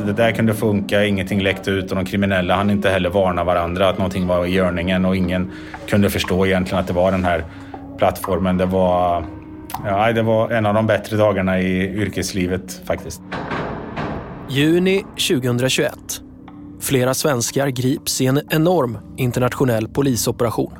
[0.00, 3.44] att det där kunde funka, ingenting läckte ut och de kriminella hann inte heller varna
[3.44, 5.50] varandra att någonting var i görningen och ingen
[5.86, 7.44] kunde förstå egentligen att det var den här
[7.98, 8.56] plattformen.
[8.56, 9.24] Det var,
[9.84, 13.22] ja, det var en av de bättre dagarna i yrkeslivet faktiskt.
[14.50, 15.94] Juni 2021.
[16.80, 20.72] Flera svenskar grips i en enorm internationell polisoperation.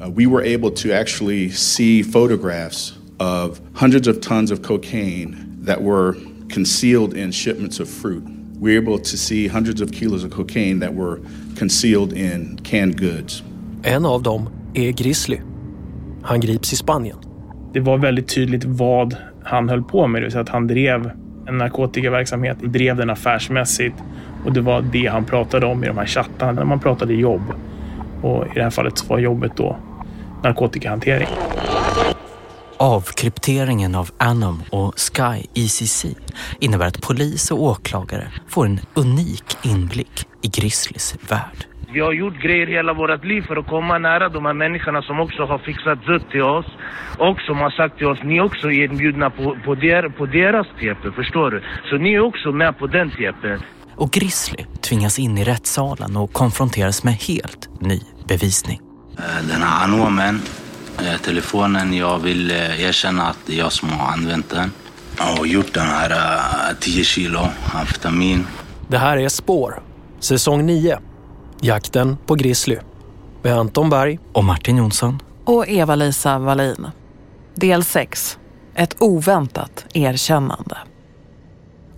[0.00, 5.82] Uh, we were able to actually see photographs of hundreds of tons of cocaine that
[5.82, 6.14] were
[6.54, 8.39] concealed in shipments of fruit.
[8.62, 11.18] We were able to see hundreds of kilos of cocaine that were
[11.58, 13.42] concealed in canned goods.
[13.82, 15.40] En av dem är Grizzly.
[16.22, 17.16] Han grips i Spanien.
[17.72, 20.22] Det var väldigt tydligt vad han höll på med.
[20.22, 21.10] Det vill säga att han drev
[21.46, 23.96] en narkotikaverksamhet, drev den affärsmässigt
[24.44, 27.42] och det var det han pratade om i de här chattarna när man pratade jobb.
[28.22, 29.76] Och i det här fallet var jobbet då
[30.42, 31.28] narkotikahantering.
[32.82, 36.06] Avkrypteringen av Anom och Sky ECC
[36.60, 41.64] innebär att polis och åklagare får en unik inblick i Grizzlys värld.
[41.92, 45.20] Vi har gjort grejer hela vårt liv för att komma nära de här människorna som
[45.20, 46.66] också har fixat dött till oss.
[47.18, 50.66] Och som har sagt till oss, ni är också inbjudna på, på, der, på deras
[50.80, 51.62] tepe, förstår du?
[51.90, 53.62] Så ni är också med på den tepen.
[53.96, 58.80] Och Grizzly tvingas in i rättssalen och konfronteras med helt ny bevisning.
[59.18, 60.40] Eh, den här anomen, eh,
[61.22, 64.72] telefonen, jag vill eh, erkänna att det är jag som har använt den.
[65.38, 68.46] Och gjort den här 10 kilo amfetamin.
[68.88, 69.82] Det här är Spår,
[70.20, 70.98] säsong 9.
[71.60, 72.76] Jakten på Grizzly.
[73.42, 74.18] Med Anton Berg.
[74.32, 75.22] Och Martin Jonsson.
[75.44, 76.86] Och Eva-Lisa Wallin.
[77.54, 78.38] Del 6.
[78.74, 80.76] Ett oväntat erkännande.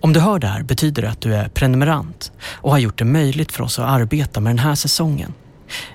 [0.01, 3.05] Om du hör det här betyder det att du är prenumerant och har gjort det
[3.05, 5.33] möjligt för oss att arbeta med den här säsongen.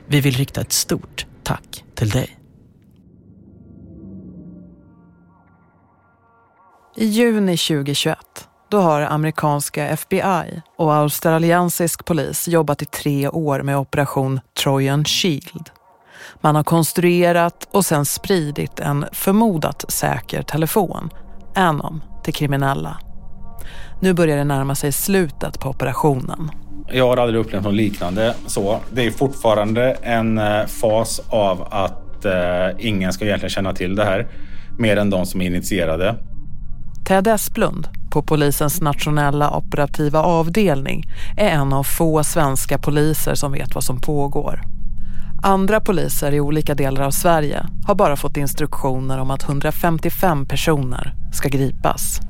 [0.06, 2.37] Vi vill rikta ett stort tack till dig.
[7.00, 8.18] I juni 2021
[8.68, 15.70] då har amerikanska FBI och australiensisk polis jobbat i tre år med operation Trojan Shield.
[16.40, 21.10] Man har konstruerat och sen spridit en förmodat säker telefon,
[21.54, 22.98] Anom, till kriminella.
[24.00, 26.50] Nu börjar det närma sig slutet på operationen.
[26.92, 28.80] Jag har aldrig upplevt något liknande så.
[28.92, 34.04] Det är fortfarande en eh, fas av att eh, ingen ska egentligen känna till det
[34.04, 34.28] här
[34.78, 36.16] mer än de som är initierade.
[37.08, 41.04] Ted Esplund på polisens nationella operativa avdelning
[41.36, 44.60] är en av få svenska poliser som vet vad som pågår.
[45.42, 51.14] Andra poliser i olika delar av Sverige har bara fått instruktioner om att 155 personer
[51.32, 52.20] ska gripas.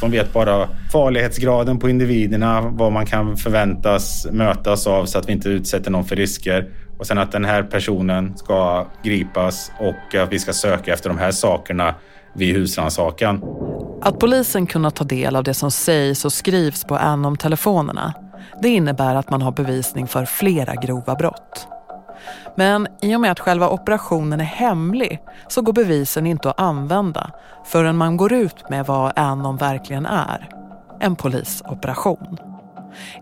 [0.00, 5.32] De vet bara farlighetsgraden på individerna, vad man kan förväntas mötas av så att vi
[5.32, 6.68] inte utsätter någon för risker.
[6.98, 11.18] Och sen att den här personen ska gripas och att vi ska söka efter de
[11.18, 11.94] här sakerna
[12.36, 13.42] vid husrannsakan.
[14.02, 18.14] Att polisen kunnat ta del av det som sägs och skrivs på Anom-telefonerna
[18.62, 21.68] det innebär att man har bevisning för flera grova brott.
[22.56, 27.30] Men i och med att själva operationen är hemlig så går bevisen inte att använda
[27.64, 30.48] förrän man går ut med vad Anom verkligen är.
[31.00, 32.38] En polisoperation.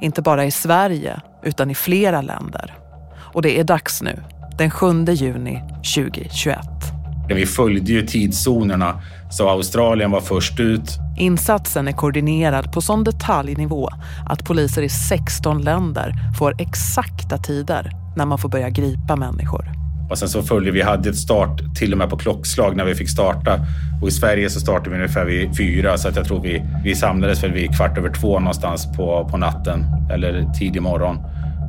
[0.00, 2.74] Inte bara i Sverige utan i flera länder.
[3.16, 4.22] Och det är dags nu,
[4.58, 5.62] den 7 juni
[5.94, 6.93] 2021.
[7.28, 10.98] Vi följde ju tidszonerna så Australien var först ut.
[11.18, 13.88] Insatsen är koordinerad på sån detaljnivå
[14.26, 19.84] att poliser i 16 länder får exakta tider när man får börja gripa människor.
[20.10, 22.94] Och sen så följde vi, hade ett start till och med på klockslag när vi
[22.94, 23.60] fick starta.
[24.02, 26.94] Och i Sverige så startade vi ungefär vid fyra så att jag tror vi, vi
[26.94, 31.18] samlades väl vid kvart över två någonstans på, på natten eller tidig morgon.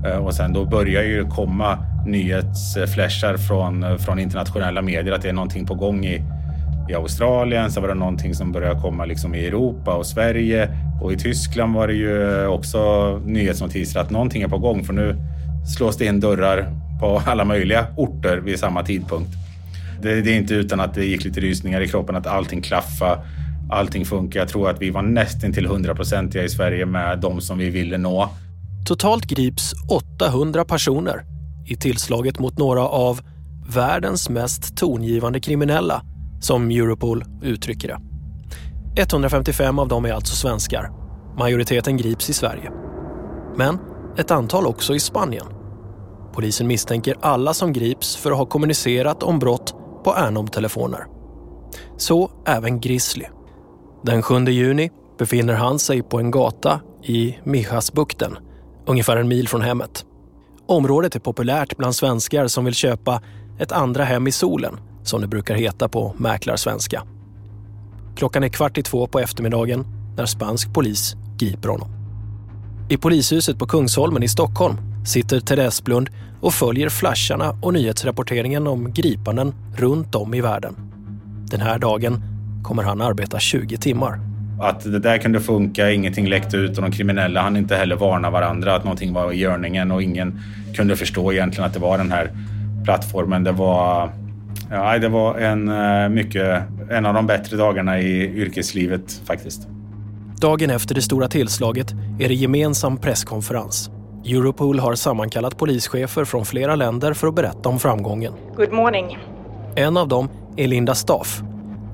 [0.06, 5.30] Eh, och sen då börjar ju komma nyhetsflashar från, eh, från internationella medier att det
[5.30, 6.22] är någonting på gång i,
[6.90, 7.72] i Australien.
[7.72, 10.70] Sen var det någonting som började komma liksom i Europa och Sverige
[11.02, 12.80] och i Tyskland var det ju eh, också
[13.26, 15.16] nyhetsnotiser att någonting är på gång för nu
[15.78, 19.32] slås det in dörrar på alla möjliga orter vid samma tidpunkt.
[20.02, 23.20] Det, det är inte utan att det gick lite rysningar i kroppen att allting klaffa,
[23.70, 24.40] allting funkar.
[24.40, 27.98] Jag tror att vi var nästan till hundraprocentiga i Sverige med de som vi ville
[27.98, 28.30] nå.
[28.86, 31.26] Totalt grips 800 personer
[31.66, 33.22] i tillslaget mot några av
[33.68, 36.02] världens mest tongivande kriminella,
[36.42, 38.00] som Europol uttrycker det.
[39.02, 40.92] 155 av dem är alltså svenskar.
[41.38, 42.72] Majoriteten grips i Sverige.
[43.58, 43.80] Men
[44.18, 45.46] ett antal också i Spanien.
[46.34, 49.74] Polisen misstänker alla som grips för att ha kommunicerat om brott
[50.04, 51.06] på Anom-telefoner.
[51.98, 53.26] Så även Grizzly.
[54.04, 54.90] Den 7 juni
[55.20, 58.38] befinner han sig på en gata i Mijasbukten,
[58.86, 60.06] ungefär en mil från hemmet.
[60.68, 63.22] Området är populärt bland svenskar som vill köpa
[63.60, 67.04] ett andra hem i solen, som det brukar heta på mäklarsvenska.
[68.16, 69.86] Klockan är kvart i två på eftermiddagen
[70.18, 71.90] när spansk polis griper honom.
[72.90, 76.10] I polishuset på Kungsholmen i Stockholm sitter Therese Blund
[76.42, 80.76] och följer flasharna och nyhetsrapporteringen om gripanden runt om i världen.
[81.50, 82.24] Den här dagen
[82.64, 84.35] kommer han arbeta 20 timmar.
[84.60, 88.30] Att det där kunde funka, ingenting läckte ut och de kriminella hann inte heller varna
[88.30, 90.40] varandra att någonting var i görningen och ingen
[90.76, 92.32] kunde förstå egentligen att det var den här
[92.84, 93.44] plattformen.
[93.44, 94.10] Det var,
[94.72, 99.68] ja, det var en, eh, mycket, en av de bättre dagarna i yrkeslivet faktiskt.
[100.42, 103.90] Dagen efter det stora tillslaget är det gemensam presskonferens.
[104.26, 108.34] Europol har sammankallat polischefer från flera länder för att berätta om framgången.
[108.56, 109.18] Good morning.
[109.76, 111.42] En av dem är Linda Staff,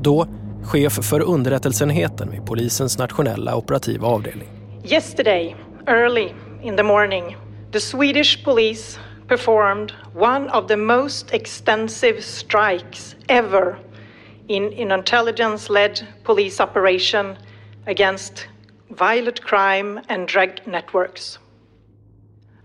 [0.02, 0.28] då
[0.64, 4.50] chef för underrättelseenheten vid polisens nationella operativa avdelning.
[4.84, 5.56] Yesterday,
[5.88, 7.38] early in the morning,
[7.72, 13.76] the Swedish police performed one of the most extensive strikes ever
[14.48, 17.36] in an intelligence-led police operation
[17.86, 18.48] against
[18.90, 21.40] violent crime and drug networks.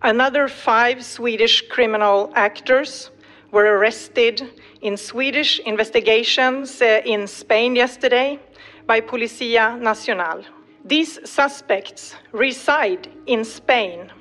[0.02, 3.10] Another five Swedish criminal actors
[3.52, 4.42] were arrested
[4.80, 8.38] in Swedish investigations eh, in Spain yesterday
[8.86, 10.44] by Policia Nacional.
[10.84, 14.12] These suspects reside in Spain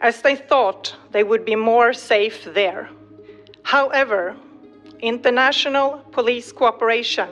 [0.00, 2.88] as they thought they would be more safe there.
[3.62, 4.34] However,
[5.00, 7.28] international police cooperation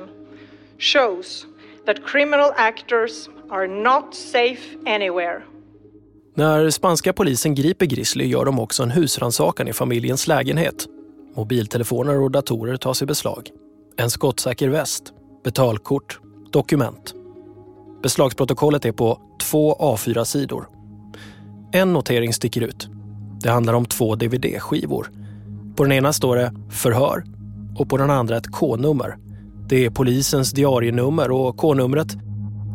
[0.78, 1.46] shows
[1.86, 5.42] that criminal actors are not safe anywhere.
[6.34, 10.95] När spanska polisen griper Grizzly gör de också en husrannsakan i familjens lägenhet.
[11.36, 13.50] Mobiltelefoner och datorer tas i beslag.
[13.96, 15.12] En skottsäker väst,
[15.44, 16.20] betalkort,
[16.52, 17.14] dokument.
[18.02, 20.68] Beslagsprotokollet är på två A4-sidor.
[21.72, 22.88] En notering sticker ut.
[23.42, 25.10] Det handlar om två DVD-skivor.
[25.76, 27.24] På den ena står det “Förhör”
[27.78, 29.16] och på den andra ett K-nummer.
[29.68, 32.16] Det är polisens diarienummer och K-numret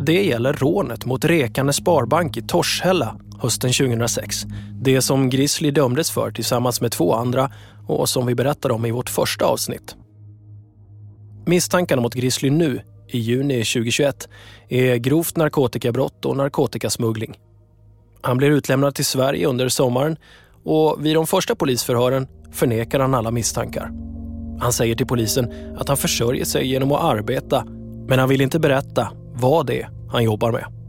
[0.06, 4.46] det gäller rånet mot Rekane Sparbank i Torshälla hösten 2006.
[4.82, 7.52] Det som Grizzly dömdes för tillsammans med två andra
[7.88, 9.96] och som vi berättade om i vårt första avsnitt.
[11.46, 14.30] Misstankarna mot Grizzly nu, i juni 2021,
[14.70, 17.38] är grovt narkotikabrott och narkotikasmuggling.
[18.22, 20.18] Han blir utlämnad till Sverige under sommaren
[20.64, 23.92] och vid de första polisförhören förnekar han alla misstankar.
[24.60, 27.66] Han säger till polisen att han försörjer sig genom att arbeta
[28.08, 30.81] men han vill inte berätta vad det är han jobbar med.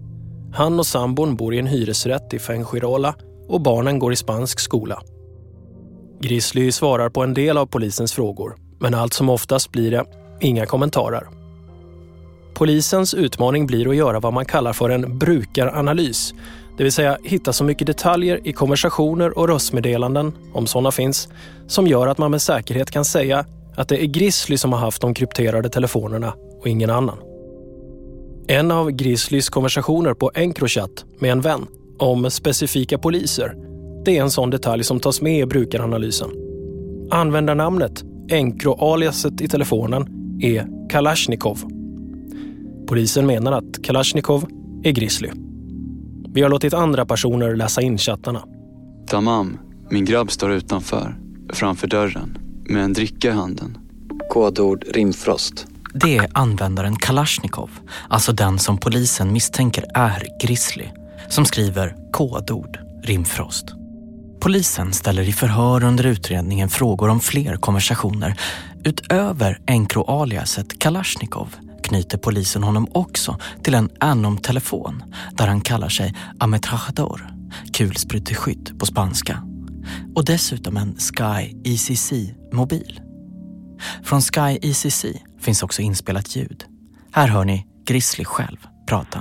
[0.55, 3.15] Han och sambon bor i en hyresrätt i Fengirola
[3.49, 5.03] och barnen går i spansk skola.
[6.21, 10.05] Grizzly svarar på en del av polisens frågor, men allt som oftast blir det
[10.41, 11.27] inga kommentarer.
[12.55, 16.35] Polisens utmaning blir att göra vad man kallar för en brukaranalys,
[16.77, 21.29] det vill säga hitta så mycket detaljer i konversationer och röstmeddelanden, om sådana finns,
[21.67, 23.45] som gör att man med säkerhet kan säga
[23.77, 27.32] att det är Grizzly som har haft de krypterade telefonerna och ingen annan.
[28.47, 31.67] En av Grizzlys konversationer på Encrochat med en vän
[31.99, 33.57] om specifika poliser,
[34.05, 36.31] det är en sån detalj som tas med i brukaranalysen.
[37.11, 40.07] Användarnamnet, Encro-aliaset i telefonen,
[40.41, 41.59] är Kalashnikov.
[42.87, 44.47] Polisen menar att Kalashnikov
[44.83, 45.31] är Grizzly.
[46.35, 48.45] Vi har låtit andra personer läsa in chattarna.
[49.07, 49.59] Tamam,
[49.91, 51.19] min grabb står utanför,
[51.53, 52.39] framför dörren,
[52.69, 53.79] med en dricka i handen.
[54.31, 55.72] Kodord rimfrost.
[55.95, 57.71] Det är användaren Kalashnikov,
[58.09, 60.89] alltså den som polisen misstänker är Grizzly,
[61.29, 63.65] som skriver kodord rimfrost.
[64.41, 68.41] Polisen ställer i förhör under utredningen frågor om fler konversationer.
[68.85, 77.31] Utöver Encro-aliaset Kalashnikov knyter polisen honom också till en Anom-telefon där han kallar sig ametrajador,
[77.73, 79.43] kulspruteskytt på spanska.
[80.15, 83.01] Och dessutom en Sky ECC-mobil.
[84.09, 85.05] Från Sky ECC
[85.45, 86.61] finns också inspelat ljud.
[87.15, 87.59] Här hör ni
[87.89, 88.61] Grizzly själv
[88.91, 89.19] prata.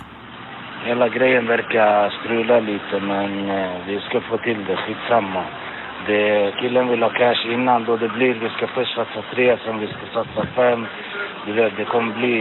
[0.85, 5.43] Hela grejen verkar strula lite men eh, vi ska få till det, skitsamma.
[6.07, 9.79] Det, killen vill ha cash innan då det blir, vi ska först satsa tre, sen
[9.79, 10.85] vi ska satsa fem.
[11.45, 12.35] Du vet, det kommer bli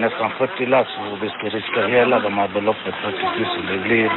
[0.00, 3.66] nästan 40 lax och vi ska riska hela de här beloppet, 40 000.
[3.72, 4.10] Det blir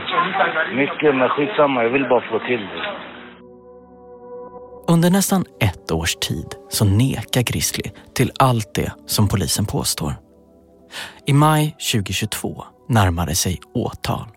[0.74, 2.84] mycket men skitsamma, jag vill bara få till det.
[4.90, 10.16] Under nästan ett års tid så nekar Grizzly till allt det som polisen påstår.
[11.26, 14.28] I maj 2022 närmade sig åtal.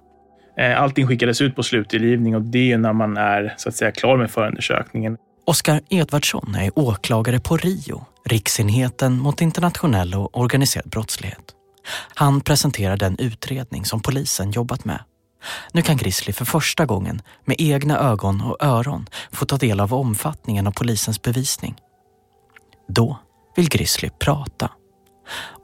[0.58, 3.92] Eh, allting skickades ut på slutdelgivning och det är när man är så att säga
[3.92, 5.16] klar med förundersökningen.
[5.46, 11.54] Oskar Edvardsson är åklagare på RIO, Riksenheten mot internationell och organiserad brottslighet.
[12.14, 15.00] Han presenterar den utredning som polisen jobbat med.
[15.72, 19.94] Nu kan Grizzly för första gången med egna ögon och öron få ta del av
[19.94, 21.74] omfattningen av polisens bevisning.
[22.88, 23.18] Då
[23.56, 24.70] vill Grizzly prata.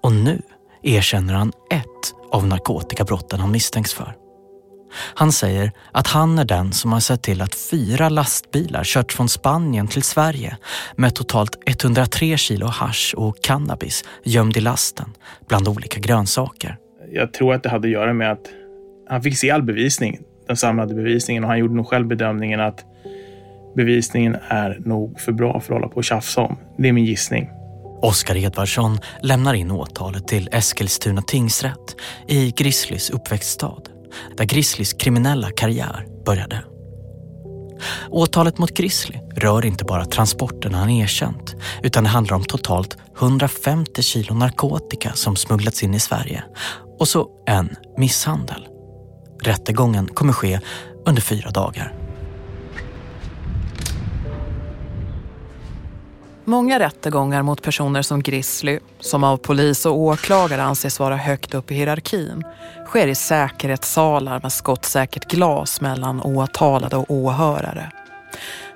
[0.03, 0.43] Och nu
[0.83, 4.17] erkänner han ett av narkotikabrotten han misstänks för.
[5.15, 9.29] Han säger att han är den som har sett till att fyra lastbilar kört från
[9.29, 10.57] Spanien till Sverige
[10.97, 15.13] med totalt 103 kilo hash och cannabis gömd i lasten
[15.49, 16.77] bland olika grönsaker.
[17.13, 18.47] Jag tror att det hade att göra med att
[19.09, 22.85] han fick se all bevisning, den samlade bevisningen och han gjorde nog själv bedömningen att
[23.77, 26.57] bevisningen är nog för bra för att hålla på och tjafsa om.
[26.79, 27.51] Det är min gissning.
[28.03, 31.97] Oskar Edvardsson lämnar in åtalet till Eskilstuna tingsrätt
[32.29, 33.83] i Grizzlys uppväxtstad,
[34.37, 36.63] där Grizzlys kriminella karriär började.
[38.11, 44.03] Åtalet mot Grizzly rör inte bara transporterna han erkänt, utan det handlar om totalt 150
[44.03, 46.45] kilo narkotika som smugglats in i Sverige
[46.99, 48.67] och så en misshandel.
[49.47, 50.61] Rättegången kommer ske
[51.05, 51.95] under fyra dagar.
[56.45, 61.71] Många rättegångar mot personer som Grizzly, som av polis och åklagare anses vara högt upp
[61.71, 62.45] i hierarkin,
[62.87, 67.91] sker i säkerhetssalar med skottsäkert glas mellan åtalade och åhörare.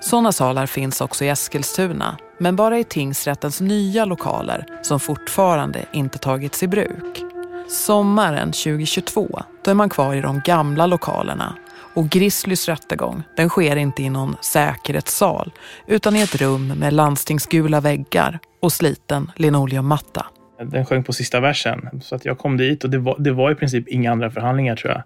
[0.00, 6.18] Sådana salar finns också i Eskilstuna, men bara i tingsrättens nya lokaler som fortfarande inte
[6.18, 7.24] tagits i bruk.
[7.70, 11.56] Sommaren 2022, då är man kvar i de gamla lokalerna
[11.94, 15.52] och Grizzlys rättegång, den sker inte i någon säkerhetssal
[15.86, 20.26] utan i ett rum med landstingsgula väggar och sliten linoleummatta.
[20.62, 23.50] Den sjöng på sista versen, så att jag kom dit och det var, det var
[23.50, 25.02] i princip inga andra förhandlingar tror jag.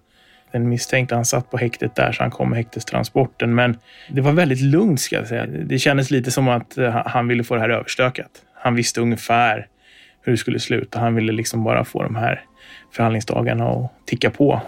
[0.53, 3.55] Den misstänkte han satt på häktet där så han kom med häktestransporten.
[3.55, 3.79] Men
[4.11, 5.47] det var väldigt lugnt ska jag säga.
[5.47, 8.31] Det kändes lite som att eh, han ville få det här överstökat.
[8.55, 9.67] Han visste ungefär
[10.23, 11.01] hur det skulle sluta.
[11.01, 12.45] Han ville liksom bara få de här
[12.97, 14.61] förhandlingsdagarna att ticka på.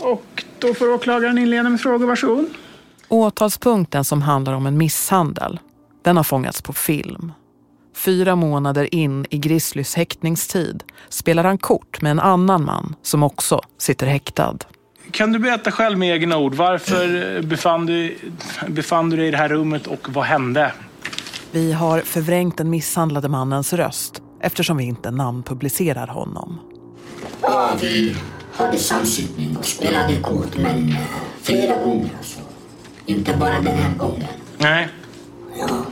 [0.00, 2.06] Och då får åklagaren inleda med frågor.
[2.06, 2.46] Varsågod.
[3.08, 5.60] Åtalspunkten som handlar om en misshandel,
[6.02, 7.32] den har fångats på film.
[7.96, 13.60] Fyra månader in i Grizzlys häktningstid spelar han kort med en annan man som också
[13.78, 14.58] sitter häktad.
[15.10, 18.16] Kan du berätta själv med egna ord, varför befann du,
[18.68, 20.72] befann du dig i det här rummet och vad hände?
[21.50, 26.58] Vi har förvrängt den misshandlade mannens röst eftersom vi inte namnpublicerar honom.
[27.42, 28.16] Ja, vi
[28.52, 30.96] hade samsittning och spelade kort, men eh,
[31.42, 32.40] flera gånger alltså.
[33.06, 34.28] Inte bara den här gången.
[34.58, 34.88] Nej.
[35.58, 35.84] Ja,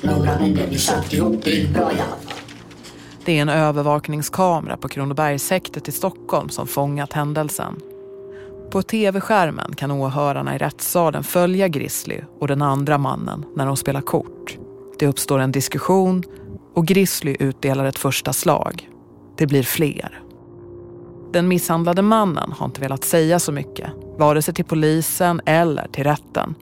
[0.00, 2.18] några gånger vi satt ihop, det gick bra i alla fall.
[3.24, 7.80] Det är en övervakningskamera på Kronobergshäktet i Stockholm som fångat händelsen.
[8.70, 14.00] På tv-skärmen kan åhörarna i rättssalen följa Grizzly och den andra mannen när de spelar
[14.00, 14.58] kort.
[14.98, 16.22] Det uppstår en diskussion
[16.74, 18.88] och Grizzly utdelar ett första slag.
[19.36, 20.23] Det blir fler.
[21.34, 26.04] Den misshandlade mannen har inte velat säga så mycket, vare sig till polisen eller till
[26.04, 26.54] rätten.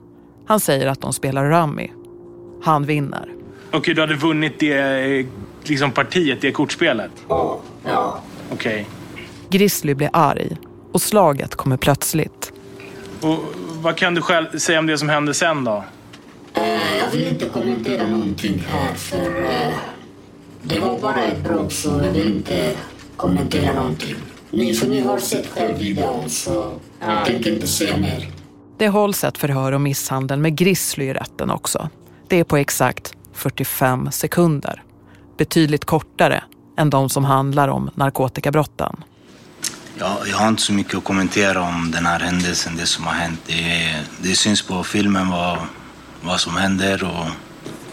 [0.45, 1.91] Han säger att de spelar rummy.
[2.63, 3.29] Han vinner.
[3.71, 5.25] Okej, du hade vunnit det
[5.63, 7.11] liksom partiet, det kortspelet?
[7.27, 7.59] Ja.
[7.83, 8.19] ja.
[8.51, 8.87] Okej.
[9.49, 10.57] Grizzly blir arg
[10.91, 12.53] och slaget kommer plötsligt.
[13.21, 13.39] Och
[13.81, 15.83] vad kan du själv säga om det som hände sen då?
[16.53, 16.63] Eh,
[16.99, 19.73] jag vill inte kommentera någonting här för eh,
[20.61, 22.71] det var bara ett bråk så jag vill inte
[23.17, 24.15] kommentera någonting.
[24.53, 28.27] Ni, för ni har sett själv videon så jag tänker inte säga mer.
[28.77, 31.89] Det hålls ett förhör om misshandel med Grizzly i rätten också.
[32.27, 34.83] Det är på exakt 45 sekunder.
[35.37, 36.43] Betydligt kortare
[36.77, 39.03] än de som handlar om narkotikabrotten.
[39.99, 43.13] Ja, jag har inte så mycket att kommentera om den här händelsen, det som har
[43.13, 43.39] hänt.
[43.45, 45.57] Det, det syns på filmen vad,
[46.21, 47.27] vad som händer och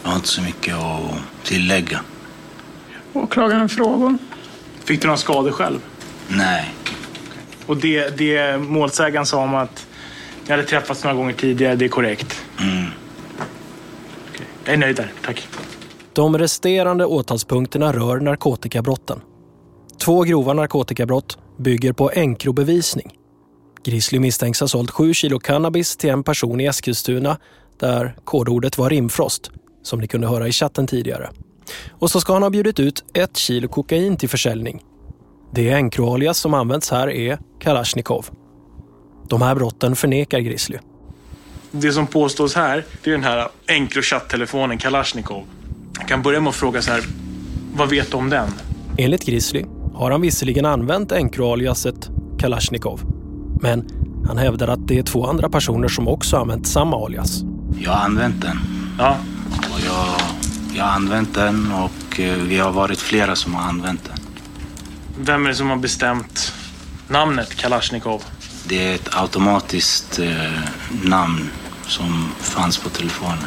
[0.03, 2.01] jag har inte så mycket att tillägga.
[3.13, 4.19] Åklagaren frågor.
[4.85, 5.79] Fick du några skador själv?
[6.31, 6.75] Nej.
[7.67, 9.87] Och det, det målsägaren sa om att
[10.45, 12.43] ni hade träffats några gånger tidigare, det är korrekt?
[12.61, 12.87] Mm.
[14.65, 15.49] Jag är nöjd där, tack.
[16.13, 19.21] De resterande åtalspunkterna rör narkotikabrotten.
[20.05, 23.13] Två grova narkotikabrott bygger på enkrobevisning.
[23.85, 27.39] Grizzly misstänks ha sålt sju kilo cannabis till en person i Eskilstuna
[27.79, 29.51] där kodordet var rimfrost,
[29.83, 31.31] som ni kunde höra i chatten tidigare.
[31.91, 34.83] Och så ska han ha bjudit ut ett kilo kokain till försäljning.
[35.53, 38.27] Det enkroalias som används här är Kalashnikov.
[39.29, 40.79] De här brotten förnekar Grizzly.
[41.71, 45.45] Det som påstås här, det är den här Encrochat-telefonen Kalashnikov.
[45.99, 47.03] Jag kan börja med att fråga så här,
[47.75, 48.49] vad vet du om den?
[48.99, 49.65] Enligt Grizzly
[49.95, 53.01] har han visserligen använt enkroaliaset Kalashnikov.
[53.63, 53.89] Men
[54.29, 57.43] han hävdar att det är två andra personer som också använt samma alias.
[57.79, 58.59] Jag har använt den.
[58.99, 59.17] Ja.
[59.57, 60.21] Och jag,
[60.77, 64.20] jag har använt den och eh, vi har varit flera som har använt den.
[65.23, 66.53] Vem är det som har bestämt
[67.09, 68.25] namnet Kalashnikov?
[68.65, 70.61] Det är ett automatiskt eh,
[71.05, 71.51] namn
[71.87, 73.45] som fanns på telefonen.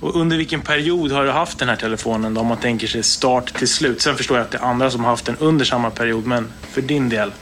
[0.00, 3.02] Och under vilken period har du haft den här telefonen då, om man tänker sig
[3.02, 4.02] start till slut?
[4.02, 6.52] Sen förstår jag att det är andra som har haft den under samma period, men
[6.72, 7.32] för din del?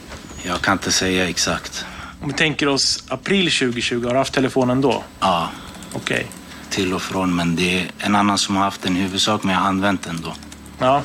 [0.43, 1.85] Jag kan inte säga exakt.
[2.21, 5.03] Om vi tänker oss april 2020, har du haft telefonen då?
[5.19, 5.49] Ja.
[5.93, 6.27] Okej.
[6.69, 9.53] Till och från, men det är en annan som har haft den i huvudsak, men
[9.53, 10.33] jag har använt den då.
[10.79, 11.01] Ja.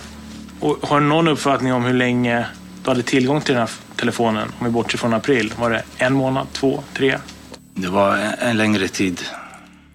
[0.60, 2.46] Och har du någon uppfattning om hur länge
[2.84, 4.48] du hade tillgång till den här telefonen?
[4.58, 5.52] Om vi bortser från april.
[5.58, 7.18] Var det en månad, två, tre?
[7.74, 9.20] Det var en, en längre tid.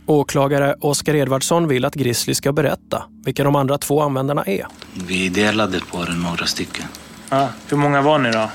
[0.06, 4.68] Åklagare Oskar Edvardsson vill att Grizzly ska berätta vilka de andra två användarna är.
[5.08, 6.86] Vi delade på den några stycken.
[7.30, 7.50] Ja.
[7.68, 8.50] Hur många var ni då?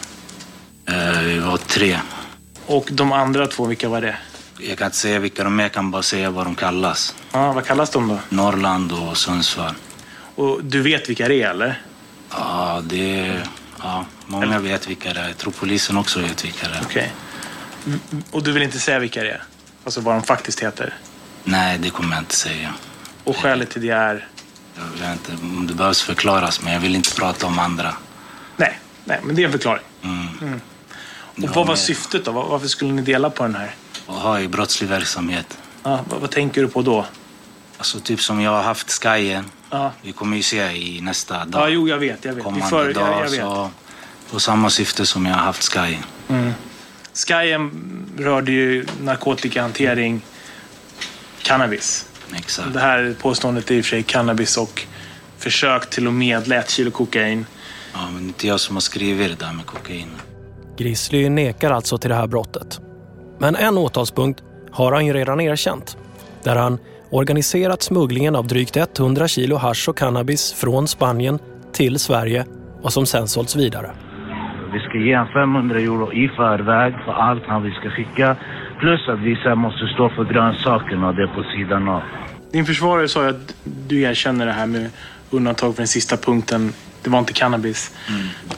[0.87, 1.99] Eh, vi var tre.
[2.67, 4.17] Och de andra två, vilka var det?
[4.61, 7.15] Jag kan inte säga vilka de är, jag kan bara säga vad de kallas.
[7.33, 8.19] Ja, vad kallas de då?
[8.29, 9.75] Norrland och Sundsvall.
[10.35, 11.83] Och du vet vilka det är, eller?
[12.31, 13.43] Ja, det.
[13.83, 15.29] Ja, många vet vilka det är.
[15.29, 16.83] Jag tror polisen också vet vilka det är.
[16.85, 17.13] Okej.
[17.87, 19.43] Mm, Och du vill inte säga vilka det är?
[19.85, 20.95] Alltså vad de faktiskt heter?
[21.45, 22.75] Nej, det kommer jag inte säga.
[23.25, 24.29] Och skälet till det är?
[24.77, 27.95] Jag vet inte om det behövs förklaras, men jag vill inte prata om andra.
[28.57, 29.83] Nej, nej, men det är en förklaring.
[30.03, 30.27] Mm.
[30.43, 30.61] Mm.
[31.11, 32.33] Och Ja, vad var syftet då?
[32.33, 33.75] Var- Varför skulle ni dela på den här?
[34.07, 35.59] Och ha i brottslig verksamhet.
[35.83, 37.07] Ja, vad, vad tänker du på då?
[37.79, 39.45] Alltså typ som jag har haft Skyen.
[39.71, 41.63] Ja, Vi kommer ju se i nästa dag.
[41.63, 42.25] ja jo, jag vet.
[42.25, 42.45] Jag vet.
[42.45, 43.09] Kommande för, dag.
[43.13, 43.41] jag, jag vet.
[43.41, 43.71] Så,
[44.31, 46.03] på samma syfte som jag har haft Skyen.
[46.29, 46.53] Mm.
[47.15, 47.71] Skyen
[48.19, 50.21] rörde ju narkotikahantering,
[51.43, 52.07] cannabis.
[52.37, 52.73] Exakt.
[52.73, 54.87] Det här påståendet är i och för sig cannabis och
[55.39, 57.47] försök till att medla ett kilo kokain.
[57.95, 60.11] Ja, men inte jag som har skrivit det där med kokain.
[60.79, 62.81] Grizzly nekar alltså till det här brottet.
[63.39, 65.97] Men en åtalspunkt har han ju redan erkänt.
[66.43, 66.79] Där han
[67.11, 71.39] organiserat smugglingen av drygt 100 kilo hasch och cannabis från Spanien
[71.73, 72.47] till Sverige
[72.83, 73.91] och som sen sålts vidare.
[74.73, 78.37] Vi ska ge honom 500 euro i förväg för allt han vi ska skicka.
[78.81, 82.03] Plus att vi sen måste stå för grönsakerna och det på sidan av.
[82.53, 84.91] Din försvarare sa ju att du erkänner det här med
[85.31, 86.73] undantag för den sista punkten.
[87.03, 87.95] Det var inte cannabis.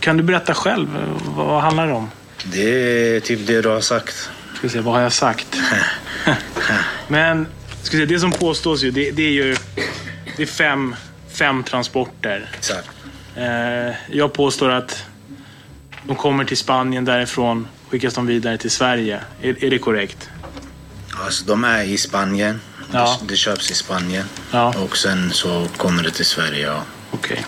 [0.00, 0.88] Kan du berätta själv?
[1.36, 2.08] Vad handlar det om?
[2.52, 4.30] Det är typ det du har sagt.
[4.54, 5.56] Ska se, vad har jag sagt?
[7.08, 7.46] Men
[7.86, 9.56] ska se, det som påstås ju, det, det är ju
[10.36, 10.96] det är fem,
[11.32, 12.50] fem transporter.
[12.58, 12.88] Exakt.
[13.36, 15.04] Eh, jag påstår att
[16.06, 19.20] de kommer till Spanien, därifrån skickas de vidare till Sverige.
[19.42, 20.30] Är, är det korrekt?
[21.24, 22.60] Alltså de är i Spanien.
[22.92, 23.18] Ja.
[23.20, 24.24] Det, det köps i Spanien.
[24.52, 24.74] Ja.
[24.78, 26.66] Och sen så kommer det till Sverige.
[26.66, 26.82] Ja.
[27.10, 27.44] Okej.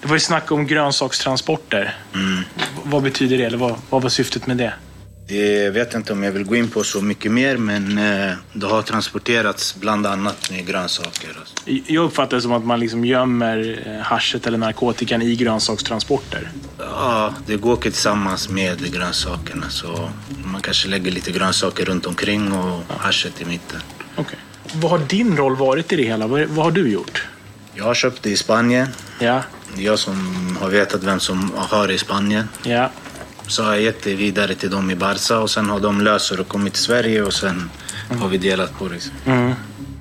[0.00, 1.96] Det var ju snack om grönsakstransporter.
[2.14, 2.36] Mm.
[2.36, 3.44] V- vad betyder det?
[3.44, 4.72] Eller vad, vad var syftet med det?
[5.30, 8.32] Det vet jag inte om jag vill gå in på så mycket mer men eh,
[8.52, 11.36] det har transporterats bland annat med grönsaker.
[11.64, 16.50] Jag uppfattar det som att man liksom gömmer eh, haschet eller narkotikan i grönsakstransporter.
[16.78, 20.10] Ja, det går tillsammans med grönsakerna så
[20.44, 23.80] man kanske lägger lite grönsaker runt omkring och haschet i mitten.
[24.16, 24.38] Okej.
[24.74, 26.26] Vad har din roll varit i det hela?
[26.26, 27.26] Vad, vad har du gjort?
[27.74, 28.88] Jag har köpt det i Spanien.
[29.20, 29.42] Ja.
[29.76, 30.16] Jag som
[30.60, 32.48] har vetat vem som har det i Spanien.
[32.62, 32.90] Ja.
[33.50, 36.32] Så har jag gett det vidare till dem i Barca och sen har de löst
[36.36, 37.70] det och kommit till Sverige och sen
[38.20, 39.10] har vi delat på det.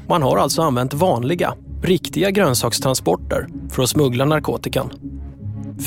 [0.09, 4.89] Man har alltså använt vanliga, riktiga grönsakstransporter för att smuggla narkotikan.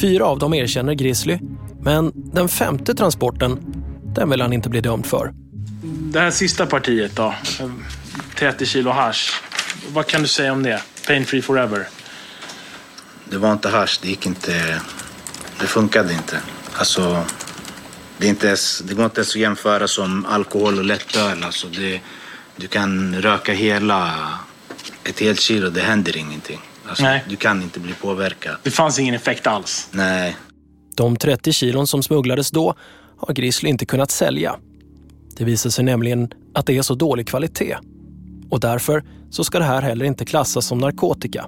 [0.00, 1.38] Fyra av dem erkänner Grizzly,
[1.80, 3.58] men den femte transporten,
[4.14, 5.32] den vill han inte bli dömd för.
[5.84, 7.34] Det här sista partiet då?
[7.60, 7.70] eh,
[8.38, 9.42] 30 kilo hasch.
[9.92, 10.82] Vad kan du säga om det?
[11.06, 11.88] Pain free forever.
[13.30, 14.80] Det var inte hasch, det gick inte.
[15.60, 16.38] Det funkade inte.
[16.72, 17.24] Alltså,
[18.22, 21.44] det, är inte ens, det går inte ens att jämföra som alkohol och lättöl.
[21.44, 22.00] Alltså det,
[22.56, 24.14] du kan röka hela
[25.04, 26.60] ett helt kilo, det händer ingenting.
[26.88, 27.24] Alltså, Nej.
[27.28, 28.56] Du kan inte bli påverkad.
[28.62, 29.88] Det fanns ingen effekt alls.
[29.90, 30.36] Nej.
[30.96, 32.74] De 30 kilon som smugglades då
[33.18, 34.56] har Grizzly inte kunnat sälja.
[35.36, 37.76] Det visar sig nämligen att det är så dålig kvalitet.
[38.50, 41.46] Och därför så ska det här heller inte klassas som narkotika.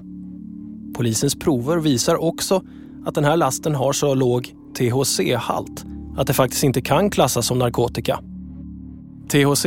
[0.95, 2.63] Polisens prover visar också
[3.05, 5.85] att den här lasten har så låg THC-halt
[6.17, 8.19] att det faktiskt inte kan klassas som narkotika.
[9.29, 9.65] THC,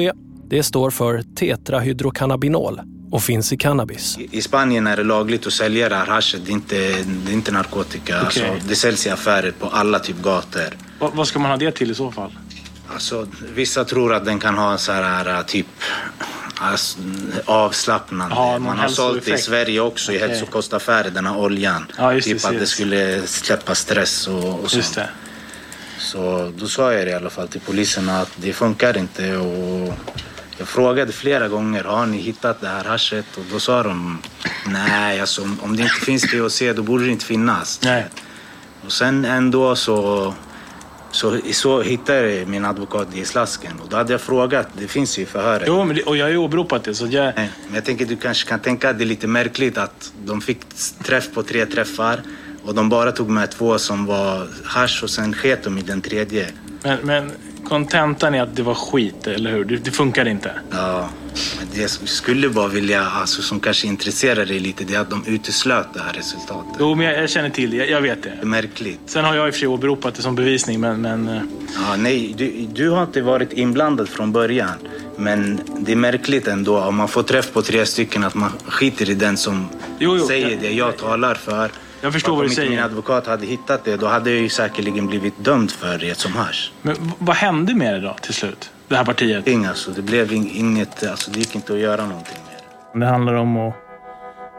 [0.50, 2.80] det står för tetrahydrocannabinol
[3.10, 4.18] och finns i cannabis.
[4.30, 6.40] I Spanien är det lagligt att sälja det här haschet.
[6.44, 6.76] Det är inte,
[7.26, 8.18] det är inte narkotika.
[8.20, 10.76] Alltså, det säljs i affärer på alla typ gator.
[10.98, 12.30] Va, vad ska man ha det till i så fall?
[12.92, 15.66] Alltså, vissa tror att den kan ha en så här typ
[16.58, 16.98] alltså,
[17.44, 18.34] avslappnande.
[18.34, 19.38] Ja, Man har sålt det i.
[19.38, 20.28] Sverige också i Okej.
[20.28, 21.86] hälsokostaffärer, den här oljan.
[21.98, 25.06] Ja, just det, typ att det skulle släppa stress och, och Just sånt.
[25.98, 26.04] Det.
[26.04, 29.36] Så då sa jag det i alla fall till polisen att det funkar inte.
[29.36, 29.94] Och
[30.58, 33.26] jag frågade flera gånger, har ni hittat det här haschet?
[33.36, 34.18] Och då sa de,
[34.66, 37.80] nej alltså om- det inte finns THC då borde det inte finnas.
[37.84, 38.06] Nej.
[38.86, 40.34] Och sen ändå så,
[41.10, 43.72] så, så hittade min advokat det i slasken.
[43.82, 45.64] Och då hade jag frågat, det finns ju i förhöret.
[45.66, 46.94] Jo, men det, och jag har ju åberopat det.
[46.94, 47.32] Så jag...
[47.36, 50.40] Nej, men jag tänker du kanske kan tänka att det är lite märkligt att de
[50.40, 50.58] fick
[51.04, 52.20] träff på tre träffar
[52.68, 56.00] och de bara tog med två som var hasch och sen sket de i den
[56.00, 56.46] tredje.
[56.82, 57.30] Men, men
[57.68, 59.64] kontentan är att det var skit, eller hur?
[59.64, 60.50] Det, det funkade inte.
[60.70, 61.08] Ja,
[61.72, 65.26] det jag skulle bara vilja, alltså, som kanske intresserar dig lite, det är att de
[65.26, 66.72] uteslöt det här resultatet.
[66.80, 67.76] Jo, men jag, jag känner till det.
[67.76, 68.28] Jag, jag vet det.
[68.28, 69.00] Det är märkligt.
[69.06, 71.00] Sen har jag i och för sig åberopat det som bevisning, men...
[71.00, 71.42] men eh,
[71.88, 74.70] Ja, nej, du, du har inte varit inblandad från början.
[75.16, 79.10] Men det är märkligt ändå om man får träff på tre stycken att man skiter
[79.10, 81.70] i den som Jo, jo, säger jag- det jag talar för.
[82.02, 82.70] Jag förstår vad om du inte säger.
[82.70, 86.32] min advokat hade hittat det, då hade jag ju säkerligen blivit dömd för det som
[86.32, 86.72] hasch.
[86.82, 88.70] men vad hände med det då, till slut?
[88.88, 89.30] Det här partiet?
[89.30, 89.90] Ingenting alltså.
[89.90, 92.36] Det blev ing- inget, alltså det gick inte att göra någonting
[92.94, 93.74] med Det handlar om att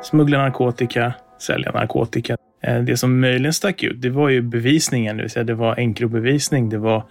[0.04, 2.38] smuggla narkotika, sälja narkotika.
[2.64, 5.18] Eh, Det som möjligen stack ut, det var ju bevisningen.
[5.18, 7.04] Det vill säga det var Encro-bevisning, det var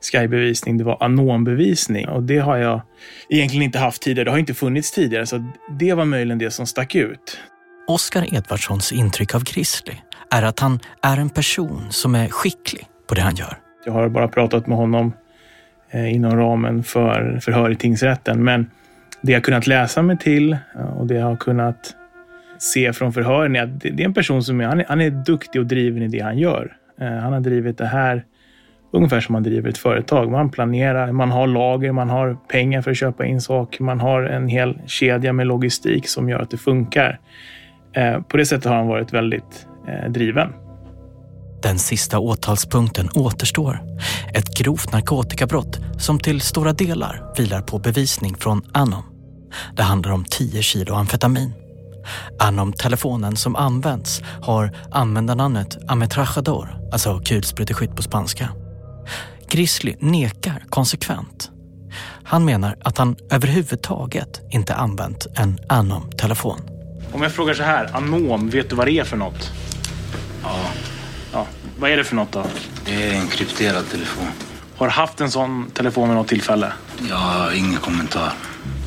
[0.00, 2.08] Sky-bevisning, det var Anom-bevisning.
[2.08, 2.80] Och det har jag
[3.30, 4.24] egentligen inte haft tidigare.
[4.24, 5.26] Det har inte funnits tidigare.
[5.26, 7.38] Så det var möjligen det som stack ut.
[7.88, 9.94] Oskar Edvardssons intryck av Grizzly
[10.30, 13.58] är att han är en person som är skicklig på det han gör.
[13.84, 15.12] Jag har bara pratat med honom
[15.90, 18.44] eh, inom ramen för förhör i tingsrätten.
[18.44, 18.70] Men
[19.20, 21.94] det jag kunnat läsa mig till eh, och det jag har kunnat
[22.58, 25.10] se från förhören är att det är en person som är, han är, han är
[25.10, 26.76] duktig och driven i det han gör.
[27.00, 28.24] Eh, han har drivit det här
[28.92, 30.30] ungefär som man driver ett företag.
[30.30, 34.22] Man planerar, man har lager, man har pengar för att köpa in saker, man har
[34.22, 37.20] en hel kedja med logistik som gör att det funkar.
[37.96, 40.52] Eh, på det sättet har han varit väldigt eh, driven.
[41.62, 43.80] Den sista åtalspunkten återstår.
[44.34, 49.04] Ett grovt narkotikabrott som till stora delar vilar på bevisning från Anom.
[49.76, 51.52] Det handlar om 10 kilo amfetamin.
[52.38, 58.48] Anom-telefonen som används har användarnamnet ametrachador, alltså kulspruteskytt på spanska.
[59.48, 61.50] Grizzly nekar konsekvent.
[62.24, 66.75] Han menar att han överhuvudtaget inte använt en Anom-telefon.
[67.16, 69.50] Om jag frågar så här, Anom, vet du vad det är för något?
[70.42, 70.70] Ja.
[71.32, 71.46] Ja,
[71.78, 72.46] vad är det för något då?
[72.84, 74.26] Det är en krypterad telefon.
[74.76, 76.72] Har du haft en sån telefon vid något tillfälle?
[77.10, 78.32] Har ingen kommentar.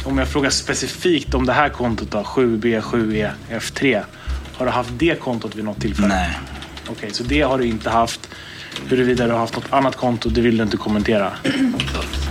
[0.05, 4.03] Om jag frågar specifikt om det här kontot då, 7B7EF3.
[4.57, 6.07] Har du haft det kontot vid något tillfälle?
[6.07, 6.39] Nej.
[6.89, 8.29] Okej, så det har du inte haft.
[8.87, 11.31] Huruvida du har haft något annat konto, det vill du inte kommentera?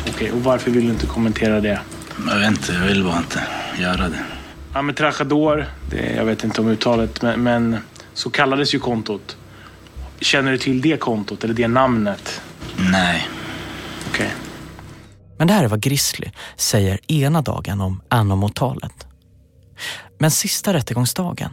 [0.09, 1.81] Okej, och varför vill du inte kommentera det?
[2.29, 3.43] Jag vet inte, jag vill bara inte
[3.79, 4.38] göra det.
[4.79, 7.79] Ametrachador, det, jag vet inte om uttalet, men, men
[8.15, 9.37] så kallades ju kontot.
[10.21, 12.41] Känner du till det kontot eller det namnet?
[12.93, 13.29] Nej.
[14.09, 14.35] Okej.
[15.39, 19.07] Men det här är vad Grizzly säger ena dagen om Anom-åtalet.
[20.19, 21.51] Men sista rättegångsdagen,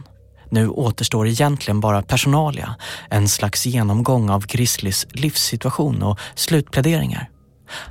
[0.50, 2.76] nu återstår egentligen bara personalia,
[3.10, 7.30] en slags genomgång av Grizzlys livssituation och slutpläderingar.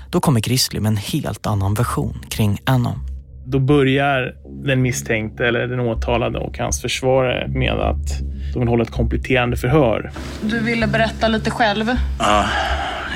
[0.09, 3.14] Då kommer Grizzly med en helt annan version kring Anom.
[3.47, 8.19] Då börjar den misstänkte eller den åtalade och hans försvarare med att
[8.53, 10.11] de vill hålla ett kompletterande förhör.
[10.41, 11.91] Du ville berätta lite själv.
[12.19, 12.45] Ja,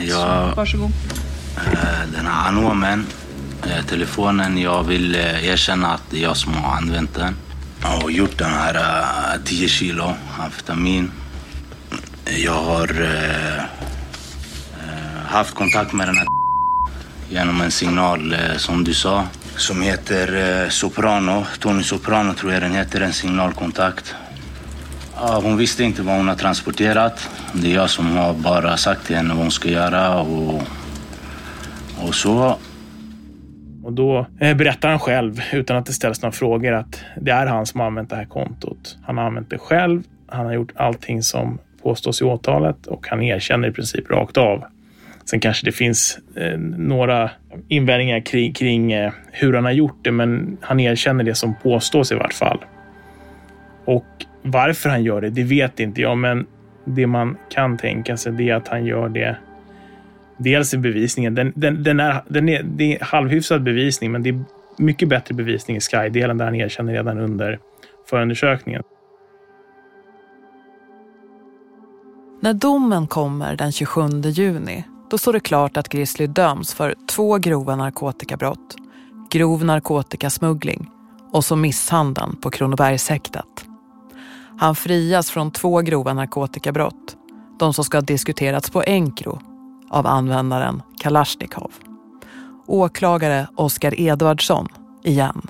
[0.09, 0.91] jag, Varsågod.
[1.57, 3.05] eh, den här anomen,
[3.63, 7.35] eh, telefonen, jag vill eh, erkänna att det är jag som har använt den.
[8.03, 11.11] Och gjort den här eh, 10 kilo amfetamin.
[12.45, 12.89] Jag har
[15.27, 16.27] haft kontakt med den här
[17.29, 19.27] genom en signal som du sa.
[19.59, 21.45] Som heter eh, Soprano.
[21.59, 24.15] Tony Soprano tror jag den heter, en signalkontakt.
[25.15, 27.29] Ja, hon visste inte vad hon har transporterat.
[27.53, 30.61] Det är jag som har bara sagt till henne vad hon ska göra och,
[32.01, 32.57] och så.
[33.83, 37.45] Och då eh, berättar han själv, utan att det ställs några frågor, att det är
[37.45, 38.97] han som har använt det här kontot.
[39.03, 40.03] Han har använt det själv.
[40.27, 44.63] Han har gjort allting som påstås i åtalet och han erkänner i princip rakt av.
[45.29, 47.31] Sen kanske det finns eh, några
[47.67, 52.11] invändningar kring, kring eh, hur han har gjort det, men han erkänner det som påstås
[52.11, 52.59] i vart fall.
[53.85, 54.05] Och
[54.41, 56.45] varför han gör det, det vet inte jag, men
[56.85, 59.37] det man kan tänka sig det är att han gör det
[60.37, 64.29] Dels i bevisningen, den, den, den är, den är, det är halvhyfsad bevisning, men det
[64.29, 64.43] är
[64.77, 67.59] mycket bättre bevisning i Sky-delen där han erkänner redan under
[68.09, 68.83] förundersökningen.
[72.41, 77.37] När domen kommer den 27 juni, då står det klart att Grizzly döms för två
[77.37, 78.75] grova narkotikabrott,
[79.31, 80.89] grov narkotikasmuggling
[81.31, 83.65] och så misshandeln på Kronobergshäktet.
[84.57, 87.17] Han frias från två grova narkotikabrott,
[87.59, 89.39] de som ska ha diskuterats på Encro
[89.89, 91.71] av användaren Kalashnikov.
[92.67, 94.67] Åklagare Oskar Edvardsson
[95.03, 95.41] igen.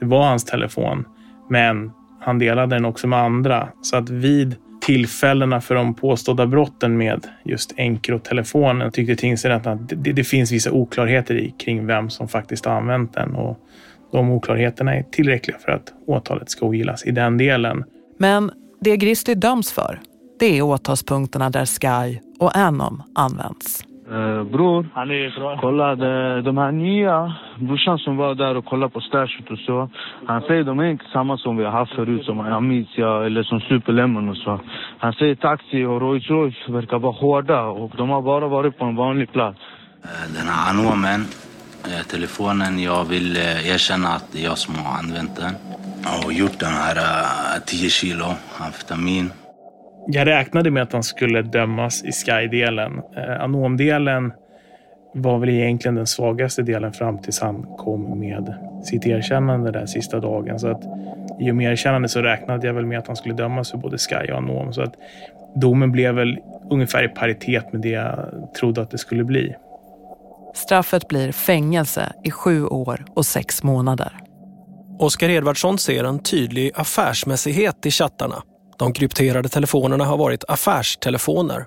[0.00, 1.04] Det var hans telefon,
[1.50, 3.68] men han delade den också med andra.
[3.82, 10.12] Så att vid tillfällena för de påstådda brotten med just Encro-telefonen tyckte tingsrätten att det,
[10.12, 13.34] det finns vissa oklarheter i kring vem som faktiskt har använt den.
[13.34, 13.58] Och
[14.12, 17.84] de oklarheterna är tillräckliga för att åtalet ska ogillas i den delen.
[18.18, 20.00] Men det Gristy döms för,
[20.38, 23.84] det är åtalspunkterna där Sky och Anom används.
[24.10, 24.86] Uh, bror,
[25.60, 29.88] kolla de, de här nya, brorsan som var där och kollade på stashet och så.
[30.26, 33.60] Han säger de är inte samma som vi har haft förut, som Amicia eller som
[33.60, 34.60] Superlemon och så.
[34.98, 38.84] Han säger taxi och Rolls Royce verkar vara hårda och de har bara varit på
[38.84, 39.60] en vanlig plats.
[40.36, 41.20] Den här anomen,
[41.84, 45.54] eh, telefonen, jag vill eh, erkänna att det är jag som har använt den.
[46.24, 46.96] Och gjort den här
[47.66, 48.26] 10 kilo
[48.58, 49.30] amfetamin.
[50.06, 53.02] Jag räknade med att han skulle dömas i Sky-delen.
[53.16, 54.32] Eh, Anomdelen
[55.14, 60.20] var väl egentligen den svagaste delen fram tills han kom med sitt erkännande där sista
[60.20, 60.58] dagen.
[60.58, 60.82] Så att
[61.40, 63.98] i och med erkännande så räknade jag väl med att han skulle dömas för både
[63.98, 64.72] Sky och Anom.
[64.72, 64.94] Så att
[65.54, 66.38] domen blev väl
[66.70, 69.54] ungefär i paritet med det jag trodde att det skulle bli.
[70.54, 74.12] Straffet blir fängelse i sju år och sex månader.
[74.98, 78.42] Oskar Edvardsson ser en tydlig affärsmässighet i chattarna.
[78.78, 81.66] De krypterade telefonerna har varit affärstelefoner.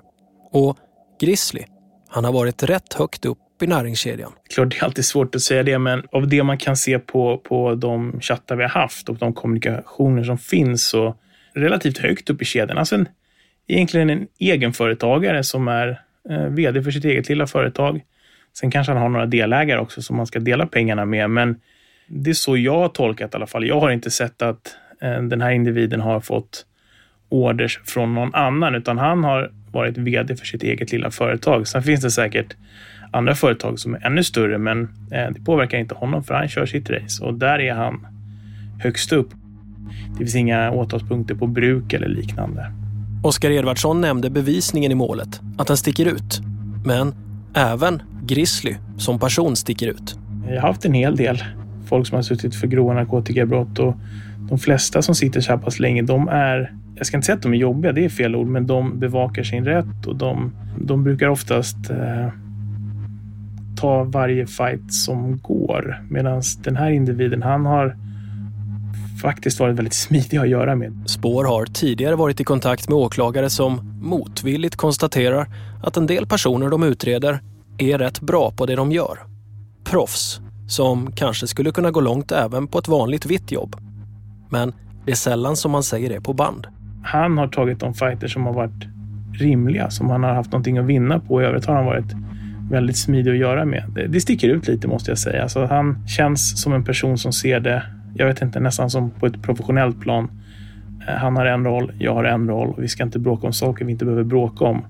[0.52, 0.76] Och
[1.20, 1.64] Grizzly,
[2.08, 4.32] han har varit rätt högt upp i näringskedjan.
[4.54, 7.38] Klart, det är alltid svårt att säga det, men av det man kan se på,
[7.38, 11.14] på de chattar vi har haft och de kommunikationer som finns så
[11.54, 12.78] relativt högt upp i kedjan.
[12.78, 13.08] Alltså en,
[13.66, 18.00] egentligen en egenföretagare som är eh, vd för sitt eget lilla företag.
[18.58, 21.60] Sen kanske han har några delägare också som man ska dela pengarna med, men
[22.08, 23.66] det är så jag har tolkat i alla fall.
[23.66, 26.64] Jag har inte sett att eh, den här individen har fått
[27.28, 31.68] orders från någon annan, utan han har varit vd för sitt eget lilla företag.
[31.68, 32.56] Sen finns det säkert
[33.10, 36.66] andra företag som är ännu större, men eh, det påverkar inte honom för han kör
[36.66, 38.06] sitt race och där är han
[38.78, 39.28] högst upp.
[40.10, 42.72] Det finns inga åtalspunkter på bruk eller liknande.
[43.22, 46.40] Oskar Edvardsson nämnde bevisningen i målet, att den sticker ut.
[46.84, 47.14] Men
[47.54, 50.18] även Grizzly som person sticker ut.
[50.46, 51.44] Jag har haft en hel del
[51.88, 53.94] folk som har suttit för grova narkotikabrott och
[54.48, 57.42] de flesta som sitter så här pass länge, de är jag ska inte säga att
[57.42, 61.04] de är jobbiga, det är fel ord, men de bevakar sin rätt och de, de
[61.04, 62.28] brukar oftast eh,
[63.80, 66.02] ta varje fight som går.
[66.10, 67.96] Medan den här individen, han har
[69.22, 71.02] faktiskt varit väldigt smidig att göra med.
[71.06, 75.46] Spår har tidigare varit i kontakt med åklagare som motvilligt konstaterar
[75.82, 77.40] att en del personer de utreder
[77.78, 79.18] är rätt bra på det de gör.
[79.84, 83.76] Proffs som kanske skulle kunna gå långt även på ett vanligt vitt jobb.
[84.50, 84.72] Men
[85.04, 86.66] det är sällan som man säger det på band.
[87.02, 88.86] Han har tagit de fighter som har varit
[89.32, 91.42] rimliga, som han har haft någonting att vinna på.
[91.42, 92.14] I övrigt har han varit
[92.70, 93.84] väldigt smidig att göra med.
[93.94, 95.42] Det, det sticker ut lite måste jag säga.
[95.42, 97.82] Alltså, han känns som en person som ser det,
[98.14, 100.30] jag vet inte, nästan som på ett professionellt plan.
[101.08, 103.52] Eh, han har en roll, jag har en roll och vi ska inte bråka om
[103.52, 104.84] saker vi inte behöver bråka om.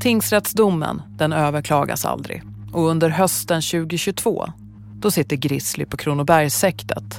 [0.00, 2.42] Tingsrättsdomen, den överklagas aldrig.
[2.72, 4.46] Och under hösten 2022,
[4.98, 7.18] då sitter Grizzly på Kronobergshäktet.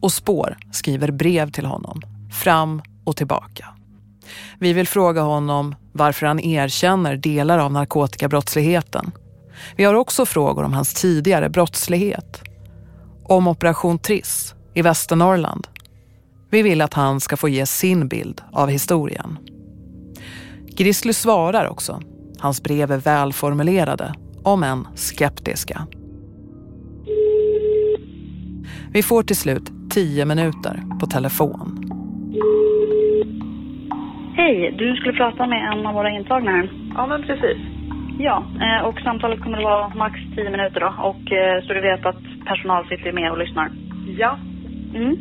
[0.00, 3.66] Och Spår skriver brev till honom, fram och tillbaka.
[4.58, 9.10] Vi vill fråga honom varför han erkänner delar av narkotikabrottsligheten.
[9.76, 12.42] Vi har också frågor om hans tidigare brottslighet.
[13.24, 15.66] Om Operation Triss i Västernorrland.
[16.50, 19.38] Vi vill att han ska få ge sin bild av historien.
[20.68, 22.02] Grizzly svarar också.
[22.38, 25.86] Hans brev är välformulerade, om än skeptiska.
[28.92, 31.89] Vi får till slut tio minuter på telefon.
[34.34, 36.68] Hej, du skulle prata med en av våra intagna här.
[36.96, 37.58] Ja, men precis.
[38.18, 40.94] Ja, eh, och samtalet kommer att vara max 10 minuter då.
[40.98, 43.70] Och eh, så du vet att personal sitter med och lyssnar.
[44.18, 44.38] Ja.
[44.94, 45.16] Mm.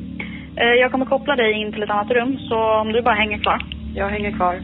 [0.56, 3.38] Eh, jag kommer koppla dig in till ett annat rum, så om du bara hänger
[3.38, 3.66] kvar.
[3.96, 4.62] Jag hänger kvar.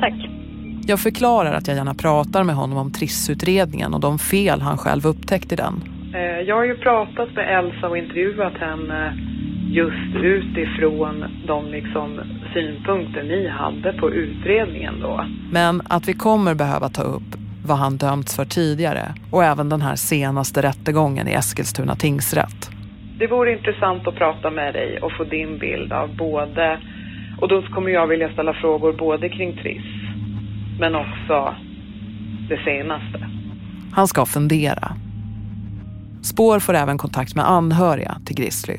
[0.00, 0.14] Tack.
[0.86, 5.06] Jag förklarar att jag gärna pratar med honom om Trissutredningen och de fel han själv
[5.06, 5.74] upptäckt i den.
[6.46, 9.12] Jag har ju pratat med Elsa och intervjuat henne
[9.70, 12.20] just utifrån de liksom
[12.54, 15.26] synpunkter ni hade på utredningen då.
[15.52, 19.82] Men att vi kommer behöva ta upp vad han dömts för tidigare och även den
[19.82, 22.70] här senaste rättegången i Eskilstuna tingsrätt.
[23.18, 26.80] Det vore intressant att prata med dig och få din bild av både,
[27.40, 30.08] och då kommer jag vilja ställa frågor både kring Triss
[30.80, 31.54] men också
[32.48, 33.30] det senaste.
[33.92, 34.92] Han ska fundera.
[36.22, 38.76] Spår får även kontakt med anhöriga till Grizzly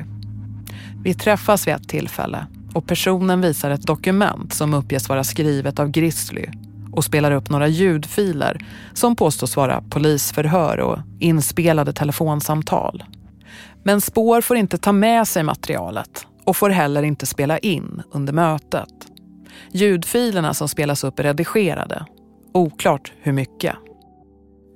[1.03, 5.89] vi träffas vid ett tillfälle och personen visar ett dokument som uppges vara skrivet av
[5.89, 6.45] Grizzly
[6.91, 13.03] och spelar upp några ljudfiler som påstås vara polisförhör och inspelade telefonsamtal.
[13.83, 18.33] Men Spår får inte ta med sig materialet och får heller inte spela in under
[18.33, 18.89] mötet.
[19.71, 22.05] Ljudfilerna som spelas upp är redigerade.
[22.53, 23.75] Oklart hur mycket.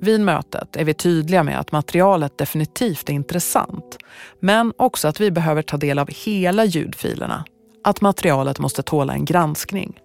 [0.03, 3.97] Vid mötet är vi tydliga med att materialet definitivt är intressant,
[4.39, 7.45] men också att vi behöver ta del av hela ljudfilerna.
[7.83, 9.99] Att materialet måste tåla en granskning.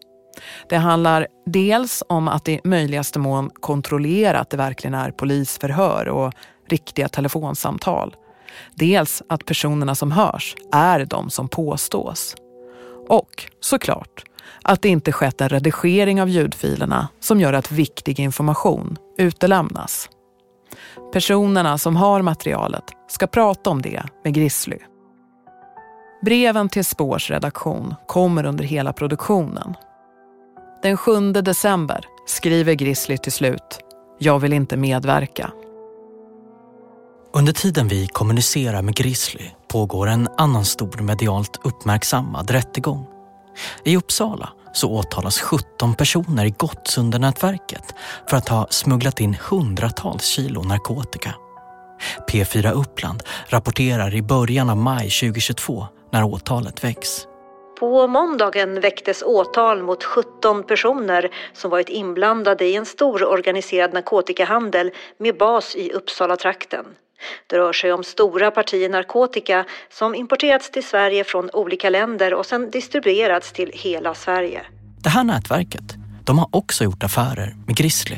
[0.68, 6.34] Det handlar dels om att i möjligaste mån kontrollera att det verkligen är polisförhör och
[6.68, 8.16] riktiga telefonsamtal.
[8.74, 12.36] Dels att personerna som hörs är de som påstås.
[13.08, 14.27] Och såklart
[14.62, 20.08] att det inte skett en redigering av ljudfilerna som gör att viktig information utelämnas.
[21.12, 24.78] Personerna som har materialet ska prata om det med Grizzly.
[26.22, 29.74] Breven till Spårs redaktion kommer under hela produktionen.
[30.82, 33.80] Den 7 december skriver Grizzly till slut
[34.18, 35.50] “Jag vill inte medverka”.
[37.32, 43.17] Under tiden vi kommunicerar med Grizzly pågår en annan stor medialt uppmärksammad rättegång.
[43.84, 47.94] I Uppsala så åtalas 17 personer i Gottsundenätverket
[48.30, 51.34] för att ha smugglat in hundratals kilo narkotika.
[52.30, 57.26] P4 Uppland rapporterar i början av maj 2022 när åtalet väcks.
[57.78, 64.90] På måndagen väcktes åtal mot 17 personer som varit inblandade i en stor organiserad narkotikahandel
[65.18, 66.84] med bas i Uppsala-trakten.
[67.46, 72.46] Det rör sig om stora partier narkotika som importerats till Sverige från olika länder och
[72.46, 74.62] sedan distribuerats till hela Sverige.
[75.02, 78.16] Det här nätverket, de har också gjort affärer med Grizzly.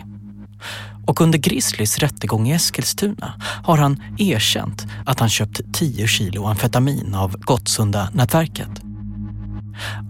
[1.07, 3.35] Och under Grizzlys rättegång i Eskilstuna
[3.65, 8.81] har han erkänt att han köpt 10 kilo amfetamin av Gottsunda-nätverket.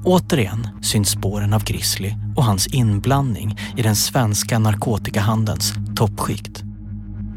[0.05, 6.63] Återigen syns spåren av Grizzly och hans inblandning i den svenska narkotikahandelns toppskikt.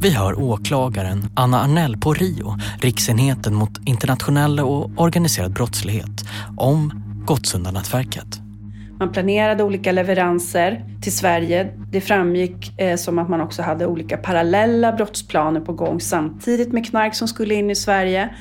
[0.04, 6.26] Vi hör åklagaren Anna Arnell på RIO, Riksenheten mot internationell och organiserad brottslighet,
[6.58, 8.40] om Gottsundanätverket.
[9.00, 11.74] Man planerade olika leveranser till Sverige.
[11.92, 16.86] Det framgick eh, som att man också hade olika parallella brottsplaner på gång samtidigt med
[16.86, 18.36] knark som skulle in i Sverige.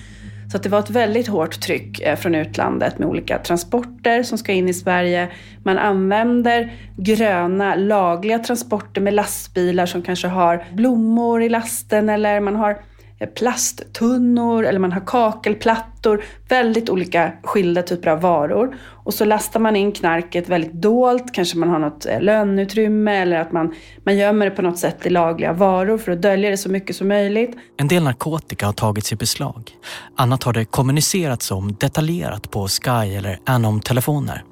[0.52, 4.38] Så att det var ett väldigt hårt tryck eh, från utlandet med olika transporter som
[4.38, 5.28] ska in i Sverige.
[5.62, 12.56] Man använder gröna lagliga transporter med lastbilar som kanske har blommor i lasten eller man
[12.56, 12.78] har
[13.22, 16.24] Eh, plasttunnor eller man har kakelplattor.
[16.48, 18.76] Väldigt olika skilda typer av varor.
[19.04, 21.32] Och så lastar man in knarket väldigt dolt.
[21.32, 25.06] Kanske man har något eh, löneutrymme eller att man, man gömmer det på något sätt
[25.06, 27.56] i lagliga varor för att dölja det så mycket som möjligt.
[27.76, 29.70] En del narkotika har tagits i beslag.
[30.16, 34.44] Annat har det kommunicerats om detaljerat på Sky eller Anom-telefoner.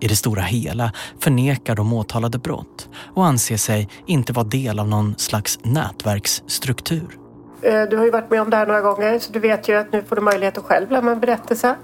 [0.00, 4.88] I det stora hela förnekar de åtalade brott och anser sig inte vara del av
[4.88, 7.19] någon slags nätverksstruktur.
[7.62, 9.74] Eh, du har ju varit med om det här några gånger så du vet ju
[9.76, 11.76] att nu får du möjlighet att själv lämna en berättelse.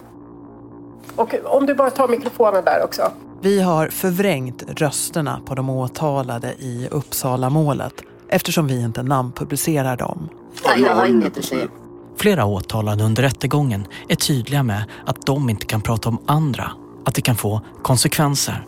[1.16, 3.02] Och om du bara tar mikrofonen där också.
[3.40, 10.28] Vi har förvrängt rösterna på de åtalade i Uppsala-målet eftersom vi inte namnpublicerar dem.
[10.76, 11.68] jag har inget att säga.
[12.16, 16.70] Flera åtalade under rättegången är tydliga med att de inte kan prata om andra,
[17.04, 18.66] att det kan få konsekvenser.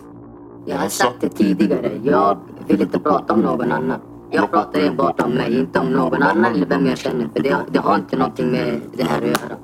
[0.66, 4.00] Jag har sagt det tidigare, jag vill inte prata om någon annan.
[4.30, 7.28] Jag pratar enbart om mig, inte om någon annan eller vem jag känner.
[7.28, 9.56] För det, det har inte någonting med det här att göra.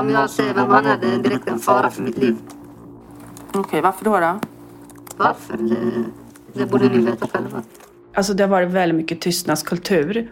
[0.00, 2.36] Om jag säger vem han är, det är direkt en fara för mitt liv.
[3.48, 4.20] Okej, okay, varför då?
[4.20, 4.40] då?
[5.16, 5.56] Varför?
[5.56, 6.04] Det,
[6.52, 7.62] det borde ni veta själva.
[8.14, 10.30] Alltså det har varit väldigt mycket tystnadskultur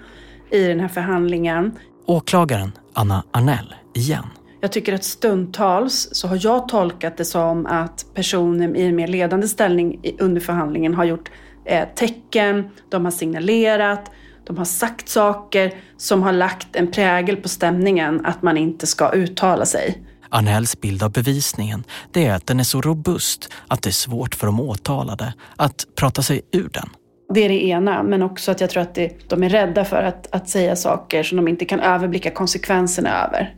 [0.51, 1.79] i den här förhandlingen.
[2.07, 4.25] Åklagaren Anna Arnell igen.
[4.61, 9.09] Jag tycker att stundtals så har jag tolkat det som att personer i en mer
[9.09, 11.31] ledande ställning under förhandlingen har gjort
[11.64, 14.11] eh, tecken, de har signalerat,
[14.46, 19.12] de har sagt saker som har lagt en prägel på stämningen att man inte ska
[19.12, 20.03] uttala sig.
[20.29, 24.35] Arnells bild av bevisningen det är att den är så robust att det är svårt
[24.35, 26.88] för de åtalade att prata sig ur den.
[27.35, 30.03] Det är det ena, men också att jag tror att det, de är rädda för
[30.03, 33.55] att, att säga saker som de inte kan överblicka konsekvenserna över.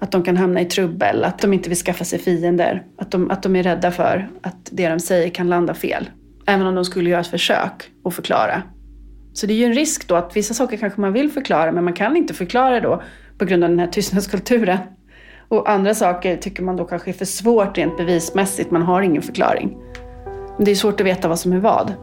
[0.00, 2.82] Att de kan hamna i trubbel, att de inte vill skaffa sig fiender.
[2.98, 6.10] Att de, att de är rädda för att det de säger kan landa fel.
[6.46, 8.62] Även om de skulle göra ett försök att förklara.
[9.32, 11.84] Så det är ju en risk då att vissa saker kanske man vill förklara men
[11.84, 13.02] man kan inte förklara då
[13.38, 14.78] på grund av den här tystnadskulturen.
[15.48, 19.22] Och andra saker tycker man då kanske är för svårt rent bevismässigt, man har ingen
[19.22, 19.76] förklaring.
[20.56, 21.94] Men det är svårt att veta vad som är vad.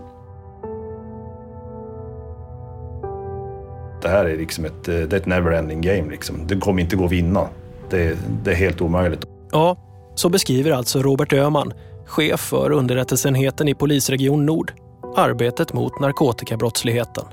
[4.02, 6.12] Det här är liksom ett, det är ett never-ending game.
[6.12, 6.48] Liksom.
[6.48, 7.48] Det kommer inte gå att vinna.
[7.90, 9.26] Det, det är helt omöjligt.
[9.52, 9.78] Ja,
[10.16, 11.74] så beskriver alltså Robert Öhman,
[12.10, 14.74] chef för underrättelseenheten i polisregion Nord,
[15.16, 17.26] arbetet mot narkotikabrottsligheten.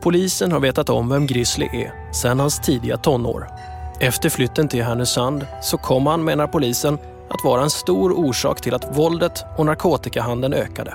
[0.00, 3.48] Polisen har vetat om vem Grizzly är sedan hans tidiga tonår.
[4.00, 8.74] Efter flytten till Härnösand så kom han, menar polisen, att vara en stor orsak till
[8.74, 10.94] att våldet och narkotikahandeln ökade.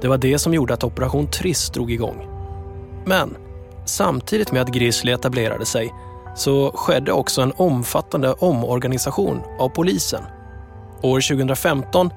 [0.00, 2.28] Det var det som gjorde att Operation Triss drog igång.
[3.06, 3.36] Men
[3.84, 5.94] samtidigt med att Grizzly etablerade sig
[6.36, 10.22] så skedde också en omfattande omorganisation av polisen.
[11.02, 12.10] År 2015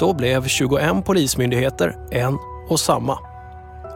[0.00, 2.38] då blev 21 polismyndigheter en
[2.68, 3.18] och samma.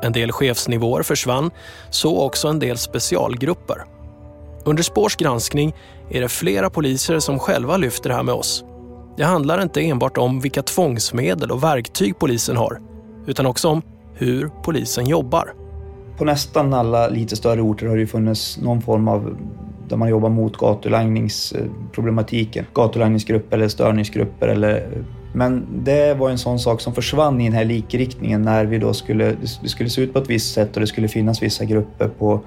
[0.03, 1.51] En del chefsnivåer försvann,
[1.91, 3.85] så också en del specialgrupper.
[4.65, 5.75] Under Spårs granskning
[6.11, 8.65] är det flera poliser som själva lyfter det här med oss.
[9.17, 12.81] Det handlar inte enbart om vilka tvångsmedel och verktyg polisen har,
[13.27, 13.83] utan också om
[14.15, 15.53] hur polisen jobbar.
[16.19, 19.37] På nästan alla lite större orter har det funnits någon form av
[19.89, 22.67] där man jobbar mot gatulangningsproblematiken.
[22.75, 24.49] Gatulangningsgrupper eller störningsgrupper.
[24.49, 25.05] Eller,
[25.35, 28.95] men det var en sån sak som försvann i den här likriktningen när vi då
[28.95, 32.09] skulle, det skulle se ut på ett visst sätt och det skulle finnas vissa grupper
[32.09, 32.41] på,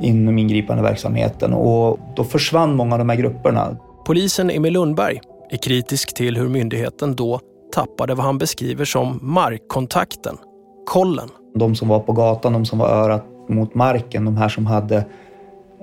[0.00, 3.76] inom ingripande verksamheten och då försvann många av de här grupperna.
[4.06, 5.20] Polisen Emil Lundberg
[5.50, 7.40] är kritisk till hur myndigheten då
[7.74, 10.36] tappade vad han beskriver som markkontakten,
[10.86, 11.28] kollen.
[11.54, 15.04] De som var på gatan, de som var örat mot marken, de här som hade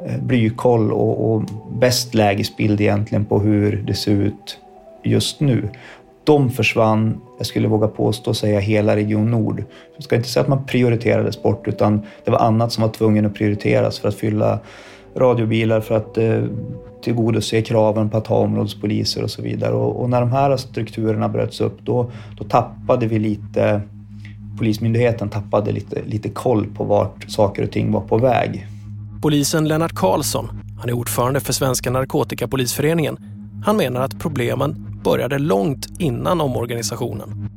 [0.05, 4.57] Eh, blykoll och, och bäst lägesbild egentligen på hur det ser ut
[5.03, 5.69] just nu.
[6.23, 9.63] De försvann, jag skulle våga påstå säga hela Region Nord.
[9.95, 13.25] Jag ska inte säga att man prioriterades bort, utan det var annat som var tvungen
[13.25, 14.59] att prioriteras för att fylla
[15.15, 16.43] radiobilar, för att eh,
[17.03, 19.73] tillgodose kraven på att ha områdespoliser och så vidare.
[19.73, 23.81] Och, och, när de här strukturerna bröts upp då, då tappade vi lite,
[24.57, 28.67] Polismyndigheten tappade lite, lite koll på vart saker och ting var på väg.
[29.21, 30.49] Polisen Lennart Karlsson,
[30.79, 33.17] han är ordförande för Svenska narkotikapolisföreningen,
[33.65, 37.49] han menar att problemen började långt innan omorganisationen.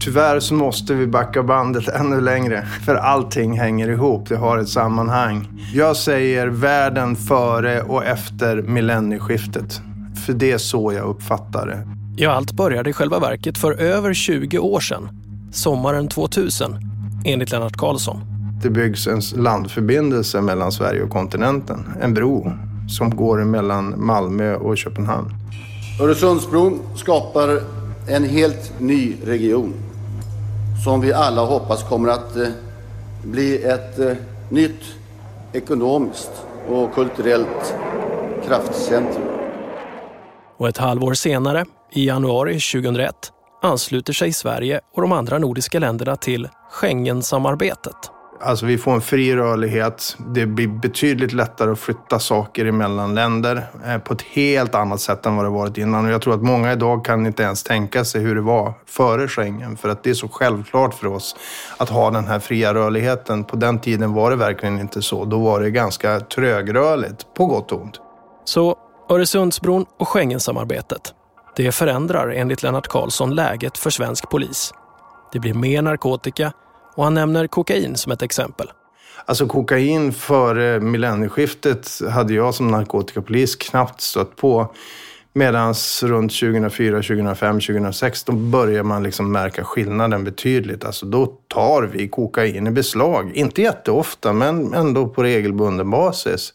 [0.00, 4.28] Tyvärr så måste vi backa bandet ännu längre, för allting hänger ihop.
[4.28, 5.48] Det har ett sammanhang.
[5.74, 9.80] Jag säger världen före och efter millennieskiftet.
[10.26, 11.86] För det är så jag uppfattar det.
[12.16, 15.08] Ja, allt började i själva verket för över 20 år sedan,
[15.52, 16.76] sommaren 2000,
[17.24, 18.32] enligt Lennart Karlsson
[18.62, 21.84] det byggs en landförbindelse mellan Sverige och kontinenten.
[22.00, 22.52] En bro
[22.88, 25.34] som går mellan Malmö och Köpenhamn.
[26.00, 27.60] Öresundsbron skapar
[28.08, 29.74] en helt ny region
[30.84, 32.48] som vi alla hoppas kommer att eh,
[33.24, 34.12] bli ett eh,
[34.48, 34.82] nytt
[35.52, 36.30] ekonomiskt
[36.68, 37.74] och kulturellt
[38.46, 39.24] kraftcentrum.
[40.58, 43.14] Och ett halvår senare, i januari 2001,
[43.62, 47.96] ansluter sig Sverige och de andra nordiska länderna till Schengensamarbetet.
[48.44, 50.16] Alltså vi får en fri rörlighet.
[50.18, 55.26] Det blir betydligt lättare att flytta saker emellan länder eh, på ett helt annat sätt
[55.26, 56.04] än vad det varit innan.
[56.04, 59.28] Och jag tror att många idag kan inte ens tänka sig hur det var före
[59.28, 59.76] Schengen.
[59.76, 61.36] För att det är så självklart för oss
[61.76, 63.44] att ha den här fria rörligheten.
[63.44, 65.24] På den tiden var det verkligen inte så.
[65.24, 68.00] Då var det ganska trögrörligt, på gott och ont.
[68.44, 68.76] Så
[69.10, 71.14] Öresundsbron och Schengensamarbetet,
[71.56, 74.74] det förändrar enligt Lennart Karlsson läget för svensk polis.
[75.32, 76.52] Det blir mer narkotika
[76.94, 78.70] och han nämner kokain som ett exempel.
[79.24, 84.74] Alltså kokain före millennieskiftet hade jag som narkotikapolis knappt stött på.
[85.34, 90.84] Medan runt 2004, 2005, 2006 då börjar man liksom märka skillnaden betydligt.
[90.84, 93.30] Alltså då tar vi kokain i beslag.
[93.34, 96.54] Inte jätteofta, men ändå på regelbunden basis.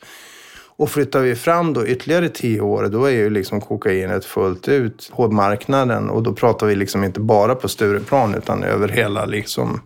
[0.77, 5.11] Och flyttar vi fram då ytterligare tio år, då är ju liksom kokainet fullt ut
[5.15, 6.09] på marknaden.
[6.09, 9.81] Och då pratar vi liksom inte bara på Stureplan, utan över hela liksom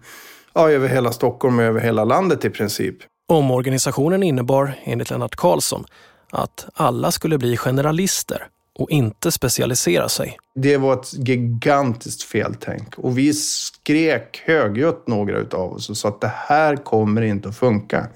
[0.54, 2.96] ja, över hela Stockholm och över hela landet i princip.
[3.28, 5.86] Omorganisationen innebar, enligt Lennart Karlsson,
[6.30, 8.48] att alla skulle bli generalister
[8.80, 10.38] och inte specialisera sig.
[10.56, 16.22] Det var ett gigantiskt feltänk och vi skrek högljutt några utav oss och sa att
[16.22, 18.08] det här kommer inte att funka.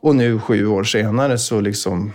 [0.00, 2.12] Och nu sju år senare så liksom,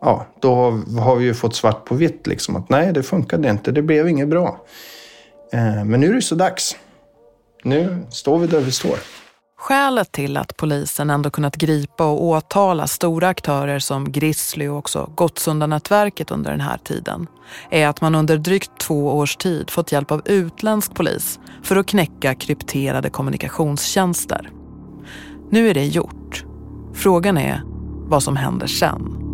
[0.00, 0.54] ja, då
[1.00, 4.08] har vi ju fått svart på vitt liksom att nej, det funkade inte, det blev
[4.08, 4.64] inget bra.
[5.52, 6.76] Eh, men nu är det så dags.
[7.64, 8.98] Nu står vi där vi står.
[9.60, 15.10] Skälet till att polisen ändå kunnat gripa och åtala stora aktörer som Grizzly och också
[15.14, 17.26] Gottsundanätverket under den här tiden
[17.70, 21.86] är att man under drygt två års tid fått hjälp av utländsk polis för att
[21.86, 24.50] knäcka krypterade kommunikationstjänster.
[25.50, 26.44] Nu är det gjort.
[26.94, 27.62] Frågan är
[28.08, 29.27] vad som händer sen.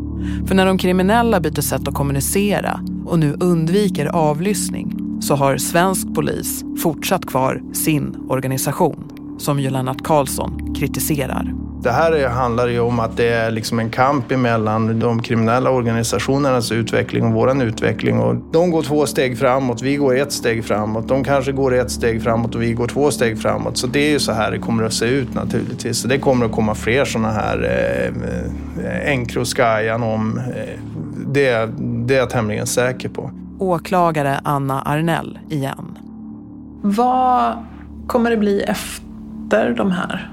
[0.46, 6.14] För när de kriminella byter sätt att kommunicera och nu undviker avlyssning så har svensk
[6.14, 11.54] polis fortsatt kvar sin organisation som ju Lennart Karlsson kritiserar.
[11.84, 16.72] Det här handlar ju om att det är liksom en kamp mellan de kriminella organisationernas
[16.72, 18.18] utveckling och vår utveckling.
[18.18, 21.08] Och de går två steg framåt, vi går ett steg framåt.
[21.08, 23.76] De kanske går ett steg framåt och vi går två steg framåt.
[23.76, 25.98] Så det är ju så här det kommer att se ut naturligtvis.
[25.98, 27.70] Så det kommer att komma fler sådana här
[28.84, 30.38] eh, Encroskyjan om.
[30.38, 30.80] Eh,
[31.26, 35.98] det, det är jag tämligen säker på åklagare Anna Arnell igen.
[36.82, 37.54] Vad
[38.06, 40.30] kommer det bli efter de här?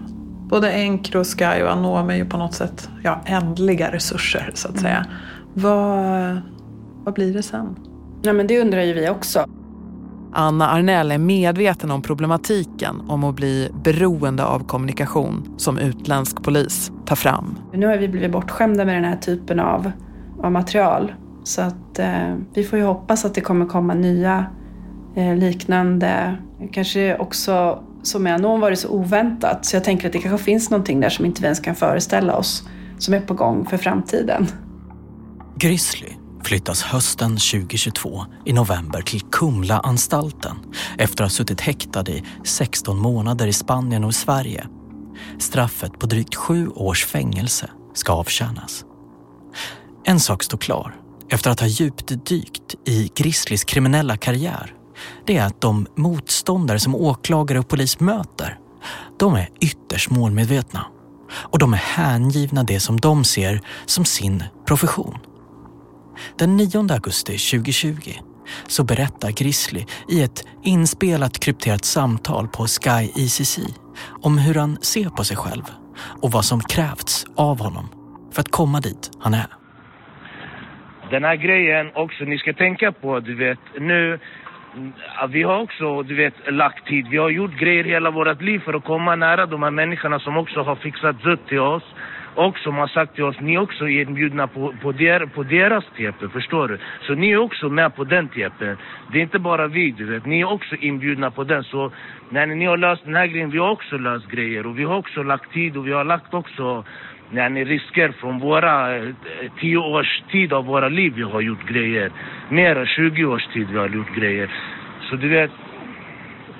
[0.51, 4.79] Både Encro, Sky och Anome är ju på något sätt ja, ändliga resurser så att
[4.79, 4.97] säga.
[4.97, 5.11] Mm.
[5.53, 6.41] Vad,
[7.03, 7.75] vad blir det sen?
[8.21, 9.45] Ja, men det undrar ju vi också.
[10.33, 16.91] Anna Arnell är medveten om problematiken om att bli beroende av kommunikation som utländsk polis
[17.05, 17.57] tar fram.
[17.73, 19.91] Nu har vi blivit bortskämda med den här typen av,
[20.43, 21.13] av material.
[21.43, 24.45] Så att eh, vi får ju hoppas att det kommer komma nya
[25.15, 26.37] eh, liknande,
[26.71, 29.65] kanske också som är någon varit så oväntat.
[29.65, 32.37] Så jag tänker att det kanske finns någonting där som inte vi ens kan föreställa
[32.37, 32.63] oss
[32.97, 34.47] som är på gång för framtiden.
[35.57, 36.09] Grizzly
[36.43, 40.57] flyttas hösten 2022 i november till Kumlaanstalten
[40.97, 44.67] efter att ha suttit häktad i 16 månader i Spanien och i Sverige.
[45.39, 48.85] Straffet på drygt sju års fängelse ska avtjänas.
[50.03, 50.95] En sak står klar
[51.29, 54.73] efter att ha djupdykt i Grizzlys kriminella karriär.
[55.25, 58.57] Det är att de motståndare som åklagare och polis möter,
[59.19, 60.85] de är ytterst målmedvetna.
[61.33, 65.17] Och de är hängivna det som de ser som sin profession.
[66.37, 68.11] Den 9 augusti 2020
[68.67, 73.59] så berättar Grizzly i ett inspelat krypterat samtal på Sky ECC
[74.21, 75.63] om hur han ser på sig själv
[76.21, 77.89] och vad som krävts av honom
[78.33, 79.47] för att komma dit han är.
[81.11, 84.19] Den här grejen också, ni ska tänka på, du vet, nu
[85.29, 87.07] vi har också, du vet, lagt tid.
[87.07, 90.37] Vi har gjort grejer hela vårt liv för att komma nära de här människorna som
[90.37, 91.83] också har fixat zutt till oss
[92.35, 95.85] och som har sagt till oss, ni är också inbjudna på, på, der, på deras
[95.85, 96.77] TP, förstår du?
[97.01, 98.75] Så ni är också med på den TP.
[99.11, 100.25] Det är inte bara vi, du vet.
[100.25, 101.63] Ni är också inbjudna på den.
[101.63, 101.91] Så
[102.29, 104.97] när ni har löst den här grejen, vi har också löst grejer och vi har
[104.97, 106.83] också lagt tid och vi har lagt också
[107.31, 109.03] när ni risker från våra eh,
[109.59, 112.11] tio års tid av våra liv vi har gjort grejer.
[112.49, 114.49] Mer än 20 års tid vi har gjort grejer.
[115.09, 115.51] Så du vet,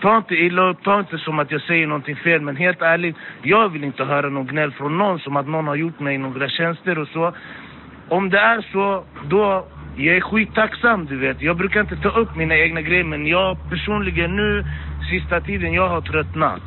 [0.02, 2.42] ta inte illa upp, ta inte som att jag säger någonting fel.
[2.42, 5.76] Men helt ärligt, jag vill inte höra någon gnäll från någon som att någon har
[5.76, 7.34] gjort mig några tjänster och så.
[8.10, 9.68] Om det är så, då
[9.98, 11.42] jag är skittacksam du vet.
[11.42, 14.66] Jag brukar inte ta upp mina egna grejer men jag personligen nu,
[15.12, 16.62] sista tiden, jag har tröttnat.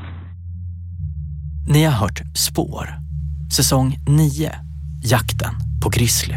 [1.73, 3.04] Ni har hört Spår,
[3.55, 4.53] säsong 9,
[5.03, 6.37] Jakten på Grizzly.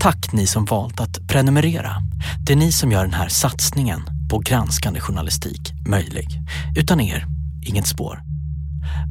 [0.00, 1.96] Tack ni som valt att prenumerera.
[2.46, 6.26] Det är ni som gör den här satsningen på granskande journalistik möjlig.
[6.76, 7.26] Utan er,
[7.62, 8.22] inget spår.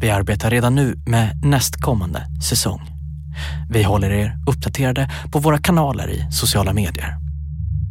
[0.01, 2.81] Vi arbetar redan nu med nästkommande säsong.
[3.69, 7.17] Vi håller er uppdaterade på våra kanaler i sociala medier.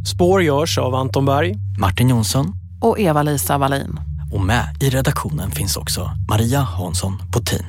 [0.07, 4.01] Spår görs av Anton Berg, Martin Jonsson och Eva-Lisa Wallin.
[4.33, 7.65] Och med i redaktionen finns också Maria Hansson Potin.